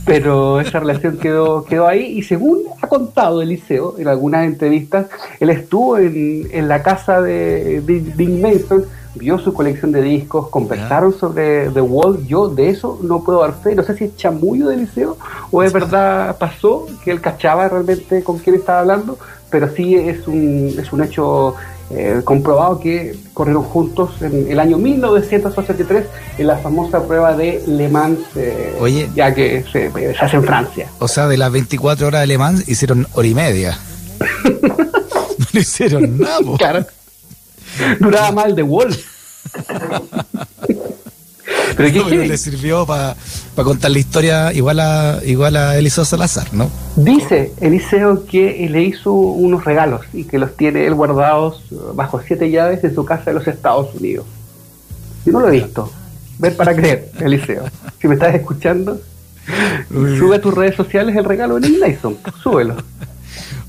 pero 0.05 0.61
esa 0.61 0.81
relación 0.81 1.19
quedó, 1.19 1.65
quedó 1.65 1.87
ahí 1.87 2.19
y 2.19 2.23
según 2.23 2.63
ha 2.81 2.87
contado 2.89 3.41
Eliseo 3.43 3.95
en 3.99 4.09
algunas 4.09 4.47
entrevistas, 4.47 5.07
él 5.39 5.51
estuvo 5.51 5.99
en, 5.99 6.49
en 6.51 6.69
la 6.69 6.83
casa 6.83 7.21
de, 7.21 7.83
Nick 7.87 8.31
Mason, 8.41 8.85
vio 9.15 9.39
su 9.39 9.53
colección 9.53 9.93
de 9.93 10.03
discos, 10.03 10.49
conversaron 10.49 11.13
sobre 11.13 11.69
The 11.71 11.81
Wall, 11.81 12.27
yo 12.27 12.49
de 12.49 12.71
eso 12.71 12.99
no 13.03 13.23
puedo 13.23 13.41
dar 13.41 13.55
fe, 13.55 13.75
no 13.75 13.83
sé 13.83 13.97
si 13.97 14.05
es 14.05 14.17
chamullo 14.17 14.69
de 14.69 14.77
Eliseo 14.77 15.17
o 15.51 15.63
es 15.63 15.73
verdad 15.73 16.37
pasó, 16.39 16.87
que 17.05 17.11
él 17.11 17.21
cachaba 17.21 17.69
realmente 17.69 18.25
con 18.25 18.39
quién 18.39 18.57
estaba 18.57 18.81
hablando, 18.81 19.19
pero 19.51 19.69
sí 19.69 19.95
es 19.95 20.27
un, 20.27 20.75
es 20.79 20.93
un 20.93 21.03
hecho 21.03 21.55
eh, 21.95 22.21
comprobado 22.25 22.81
que 22.81 23.15
corrieron 23.35 23.65
juntos 23.65 24.11
en 24.23 24.51
el 24.51 24.59
año 24.59 24.79
1983 24.79 26.07
en 26.39 26.47
la 26.47 26.57
famosa 26.59 27.07
prueba 27.07 27.37
de 27.37 27.63
Le 27.67 27.89
Mans, 27.89 28.19
eh, 28.37 28.77
Oye. 28.81 29.11
ya 29.15 29.35
que 29.35 29.65
se, 29.71 29.91
se 29.93 30.25
hace 30.25 30.37
en 30.37 30.45
Francia. 30.45 30.89
O 30.99 31.09
sea, 31.09 31.29
de 31.29 31.37
las 31.37 31.53
24 31.53 32.07
horas 32.07 32.23
de 32.23 32.27
Le 32.27 32.39
Mans 32.39 32.69
hicieron 32.69 33.07
hora 33.13 33.29
y 33.29 33.35
media. 33.35 33.79
no 35.53 35.61
hicieron 35.61 36.19
nada. 36.19 36.57
Claro. 36.59 36.87
Duraba 38.01 38.33
mal 38.33 38.55
de 38.55 38.63
Wall. 38.63 38.97
Pero 41.77 41.93
¿qué 41.93 41.99
No, 41.99 42.09
pero 42.09 42.25
le 42.25 42.37
sirvió 42.39 42.87
para 42.87 43.17
contar 43.57 43.91
la 43.91 43.99
historia 43.99 44.53
igual 44.53 44.81
a 44.81 45.21
igual 45.25 45.57
a 45.57 45.77
Eliseo 45.77 46.05
Salazar, 46.05 46.53
¿no? 46.53 46.71
Dice 46.97 47.53
Eliseo 47.61 48.25
que 48.27 48.69
le 48.71 48.83
hizo 48.83 49.13
unos 49.13 49.65
regalos 49.65 50.03
y 50.13 50.25
que 50.25 50.39
los 50.39 50.57
tiene 50.57 50.87
él 50.87 50.95
guardados 50.95 51.63
bajo 51.95 52.21
siete 52.27 52.51
llaves 52.51 52.85
en 52.85 52.95
su 52.95 53.05
casa 53.05 53.25
de 53.27 53.35
los 53.35 53.47
Estados 53.47 53.95
Unidos. 53.95 54.27
Yo 55.25 55.33
no 55.33 55.41
lo 55.41 55.49
he 55.49 55.53
visto. 55.53 55.91
Ver 56.39 56.57
para 56.57 56.75
creer, 56.75 57.11
Eliseo. 57.21 57.65
Si 58.01 58.09
me 58.09 58.15
estás 58.15 58.35
escuchando, 58.35 59.01
sube 59.91 60.37
a 60.37 60.41
tus 60.41 60.55
redes 60.55 60.75
sociales 60.75 61.17
el 61.17 61.25
regalo 61.25 61.59
de 61.59 61.69
Nick 61.69 61.81
Mason. 61.81 62.17
Súbelo. 62.43 62.77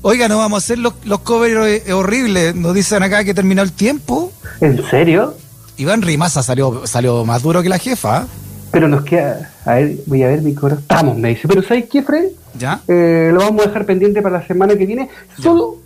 Oiga, 0.02 0.28
no 0.28 0.36
vamos 0.38 0.62
a 0.62 0.64
hacer 0.64 0.78
los, 0.78 0.94
los 1.04 1.20
covers 1.20 1.82
eh, 1.86 1.92
horribles. 1.92 2.54
Nos 2.54 2.74
dicen 2.74 3.02
acá 3.02 3.24
que 3.24 3.32
terminó 3.32 3.62
el 3.62 3.72
tiempo. 3.72 4.32
¿En 4.60 4.82
serio? 4.90 5.34
Iván 5.76 6.02
Rimaza 6.02 6.42
salió, 6.42 6.86
salió 6.86 7.24
más 7.24 7.42
duro 7.42 7.62
que 7.62 7.68
la 7.68 7.78
jefa. 7.78 8.26
Pero 8.70 8.88
nos 8.88 9.04
queda. 9.04 9.50
A 9.64 9.74
ver, 9.74 9.96
voy 10.06 10.22
a 10.22 10.28
ver 10.28 10.42
mi 10.42 10.54
coro. 10.54 10.76
Estamos, 10.76 11.16
me 11.16 11.30
dice. 11.30 11.46
Pero 11.48 11.62
¿sabes 11.62 11.86
qué, 11.90 12.02
Fred? 12.02 12.26
¿Ya? 12.58 12.80
Eh, 12.88 13.30
lo 13.32 13.40
vamos 13.40 13.64
a 13.64 13.68
dejar 13.68 13.84
pendiente 13.86 14.20
para 14.22 14.38
la 14.38 14.46
semana 14.46 14.76
que 14.76 14.86
viene. 14.86 15.08
Solo 15.40 15.76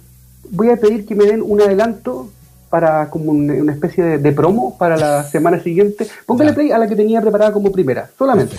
voy 0.50 0.70
a 0.70 0.76
pedir 0.76 1.06
que 1.06 1.14
me 1.14 1.24
den 1.24 1.42
un 1.42 1.60
adelanto 1.60 2.30
para 2.70 3.08
como 3.08 3.30
un- 3.30 3.50
una 3.50 3.72
especie 3.72 4.04
de, 4.04 4.18
de 4.18 4.32
promo 4.32 4.76
para 4.78 4.96
la 4.96 5.24
semana 5.30 5.62
siguiente. 5.62 6.06
Póngale 6.26 6.50
Ya. 6.50 6.54
play 6.54 6.70
a 6.72 6.78
la 6.78 6.86
que 6.88 6.96
tenía 6.96 7.20
preparada 7.20 7.52
como 7.52 7.72
primera, 7.72 8.08
solamente. 8.18 8.56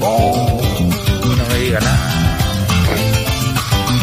Oh, 0.00 0.60
no 1.24 1.54
me 1.54 1.58
diga 1.60 1.80
nada. 1.80 2.10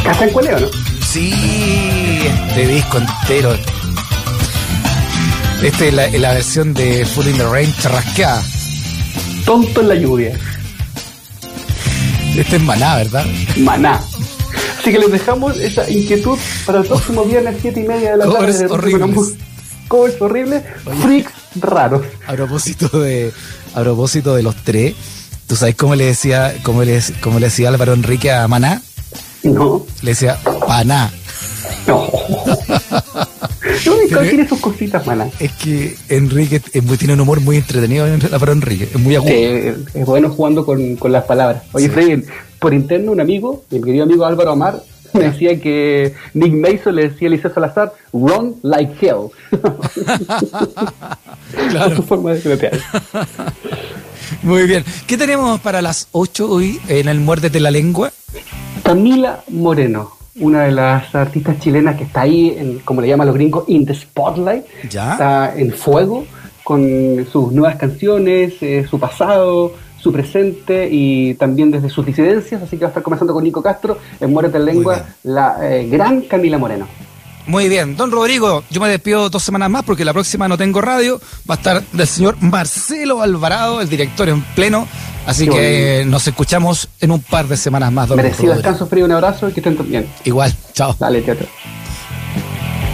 ¿Cachan 0.03 0.29
cuál 0.31 0.47
es 0.47 0.53
o 0.55 0.59
no? 0.61 0.67
Sí, 1.05 1.31
este 2.25 2.67
disco 2.67 2.97
entero. 2.97 3.51
Este 5.61 5.89
es 5.89 5.93
la, 5.93 6.07
la 6.07 6.33
versión 6.33 6.73
de 6.73 7.05
Full 7.05 7.27
in 7.27 7.37
the 7.37 7.47
Rain 7.47 7.73
charrasqueada. 7.79 8.41
Tonto 9.45 9.81
en 9.81 9.87
la 9.89 9.95
lluvia. 9.95 10.37
Este 12.35 12.55
es 12.55 12.63
maná, 12.63 12.95
¿verdad? 12.97 13.25
Maná. 13.57 14.01
Así 14.79 14.91
que 14.91 14.97
les 14.97 15.11
dejamos 15.11 15.57
esa 15.57 15.87
inquietud 15.89 16.37
para 16.65 16.79
el 16.79 16.85
próximo 16.85 17.23
viernes, 17.25 17.57
siete 17.61 17.81
y 17.81 17.83
media 17.83 18.11
de 18.11 18.17
la 18.17 18.25
Covers 18.25 18.57
tarde. 18.57 18.67
de 18.67 18.73
horribles. 18.73 19.33
Covers 19.87 20.21
horribles, 20.21 20.63
freaks 21.01 21.31
raros. 21.59 22.01
A 22.25 22.33
propósito 22.33 22.87
de, 22.99 23.31
a 23.75 23.81
propósito 23.81 24.33
de 24.35 24.41
los 24.43 24.55
tres, 24.63 24.95
¿tú 25.45 25.55
sabes 25.55 25.75
cómo 25.75 25.93
le 25.95 26.05
decía, 26.05 26.55
cómo 26.63 26.83
le, 26.83 26.99
cómo 27.21 27.39
le 27.39 27.47
decía 27.47 27.69
Álvaro 27.69 27.93
Enrique 27.93 28.31
a 28.31 28.47
Maná? 28.47 28.81
No, 29.43 29.85
Le 30.01 30.11
decía 30.11 30.39
paná. 30.67 31.11
no. 31.85 32.09
No, 33.85 33.93
Pero- 34.09 34.21
tiene 34.21 34.47
sus 34.47 34.59
cositas, 34.59 35.05
maná. 35.07 35.27
Es 35.39 35.51
que 35.53 35.95
Enrique 36.09 36.61
es 36.73 36.83
muy- 36.83 36.97
tiene 36.97 37.13
un 37.13 37.21
humor 37.21 37.39
muy 37.41 37.57
entretenido, 37.57 38.05
Álvaro 38.31 38.51
Enrique. 38.51 38.85
Es 38.93 38.99
muy 38.99 39.15
agudo. 39.15 39.31
Eh, 39.31 39.75
es 39.93 40.05
bueno 40.05 40.29
jugando 40.29 40.65
con, 40.65 40.95
con 40.97 41.11
las 41.11 41.23
palabras. 41.25 41.63
Oye, 41.71 41.85
Sí. 41.87 41.91
Freddy, 41.91 42.23
por 42.59 42.73
interno, 42.73 43.11
un 43.11 43.21
amigo, 43.21 43.63
mi 43.69 43.81
querido 43.81 44.03
amigo 44.03 44.25
Álvaro 44.25 44.51
Amar, 44.51 44.81
me 45.13 45.25
decía 45.31 45.59
que 45.59 46.13
Nick 46.33 46.53
Mason 46.53 46.95
le 46.95 47.09
decía 47.09 47.27
a 47.27 47.31
Eliseo 47.33 47.53
Salazar, 47.53 47.93
run 48.13 48.55
like 48.63 48.93
hell. 49.05 49.27
Claro. 51.69 51.95
su 51.95 52.03
forma 52.03 52.33
de 52.33 52.41
cretear. 52.41 52.79
Muy 54.43 54.63
bien. 54.63 54.83
¿Qué 55.07 55.17
tenemos 55.17 55.59
para 55.59 55.81
las 55.81 56.07
8 56.11 56.49
hoy 56.49 56.79
en 56.87 57.07
el 57.09 57.19
Muérdete 57.19 57.59
la 57.59 57.71
Lengua? 57.71 58.11
Camila 58.83 59.43
Moreno, 59.49 60.11
una 60.41 60.63
de 60.63 60.71
las 60.71 61.15
artistas 61.15 61.59
chilenas 61.59 61.95
que 61.95 62.03
está 62.03 62.21
ahí, 62.21 62.55
en, 62.57 62.79
como 62.79 63.01
le 63.01 63.07
llaman 63.07 63.27
los 63.27 63.35
gringos, 63.35 63.63
in 63.67 63.85
the 63.85 63.93
spotlight. 63.93 64.65
Ya. 64.89 65.13
Está 65.13 65.53
en 65.55 65.71
fuego 65.71 66.25
con 66.63 67.25
sus 67.31 67.51
nuevas 67.51 67.77
canciones, 67.77 68.61
eh, 68.61 68.85
su 68.89 68.99
pasado, 68.99 69.73
su 69.97 70.11
presente 70.11 70.89
y 70.91 71.35
también 71.35 71.71
desde 71.71 71.89
sus 71.89 72.05
disidencias. 72.05 72.61
Así 72.61 72.77
que 72.77 72.83
va 72.83 72.87
a 72.87 72.89
estar 72.89 73.03
comenzando 73.03 73.33
con 73.33 73.43
Nico 73.43 73.61
Castro 73.61 73.97
en 74.19 74.33
Muérete 74.33 74.57
en 74.57 74.65
Lengua, 74.65 75.05
la 75.23 75.57
eh, 75.61 75.87
gran 75.87 76.21
Camila 76.21 76.57
Moreno. 76.57 76.87
Muy 77.47 77.69
bien, 77.69 77.95
don 77.97 78.11
Rodrigo, 78.11 78.63
yo 78.69 78.79
me 78.79 78.89
despido 78.89 79.29
dos 79.29 79.43
semanas 79.43 79.69
más 79.69 79.83
porque 79.83 80.05
la 80.05 80.13
próxima 80.13 80.47
no 80.47 80.57
tengo 80.57 80.81
radio. 80.81 81.19
Va 81.49 81.55
a 81.55 81.57
estar 81.57 81.83
del 81.91 82.07
señor 82.07 82.37
Marcelo 82.39 83.21
Alvarado, 83.21 83.81
el 83.81 83.89
director 83.89 84.29
en 84.29 84.41
pleno. 84.55 84.87
Así 85.25 85.45
Qué 85.45 85.51
que 85.51 86.03
nos 86.07 86.27
escuchamos 86.27 86.89
en 86.99 87.11
un 87.11 87.21
par 87.21 87.47
de 87.47 87.55
semanas 87.55 87.91
más, 87.91 88.07
don 88.07 88.17
Merecido 88.17 88.53
Rodrigo. 88.53 88.55
descanso, 88.55 88.87
frío, 88.87 89.05
un 89.05 89.11
abrazo 89.11 89.49
y 89.49 89.53
que 89.53 89.59
estén 89.59 89.77
bien. 89.89 90.07
Igual, 90.23 90.53
chao. 90.73 90.95
Dale, 90.99 91.21
teatro. 91.21 91.47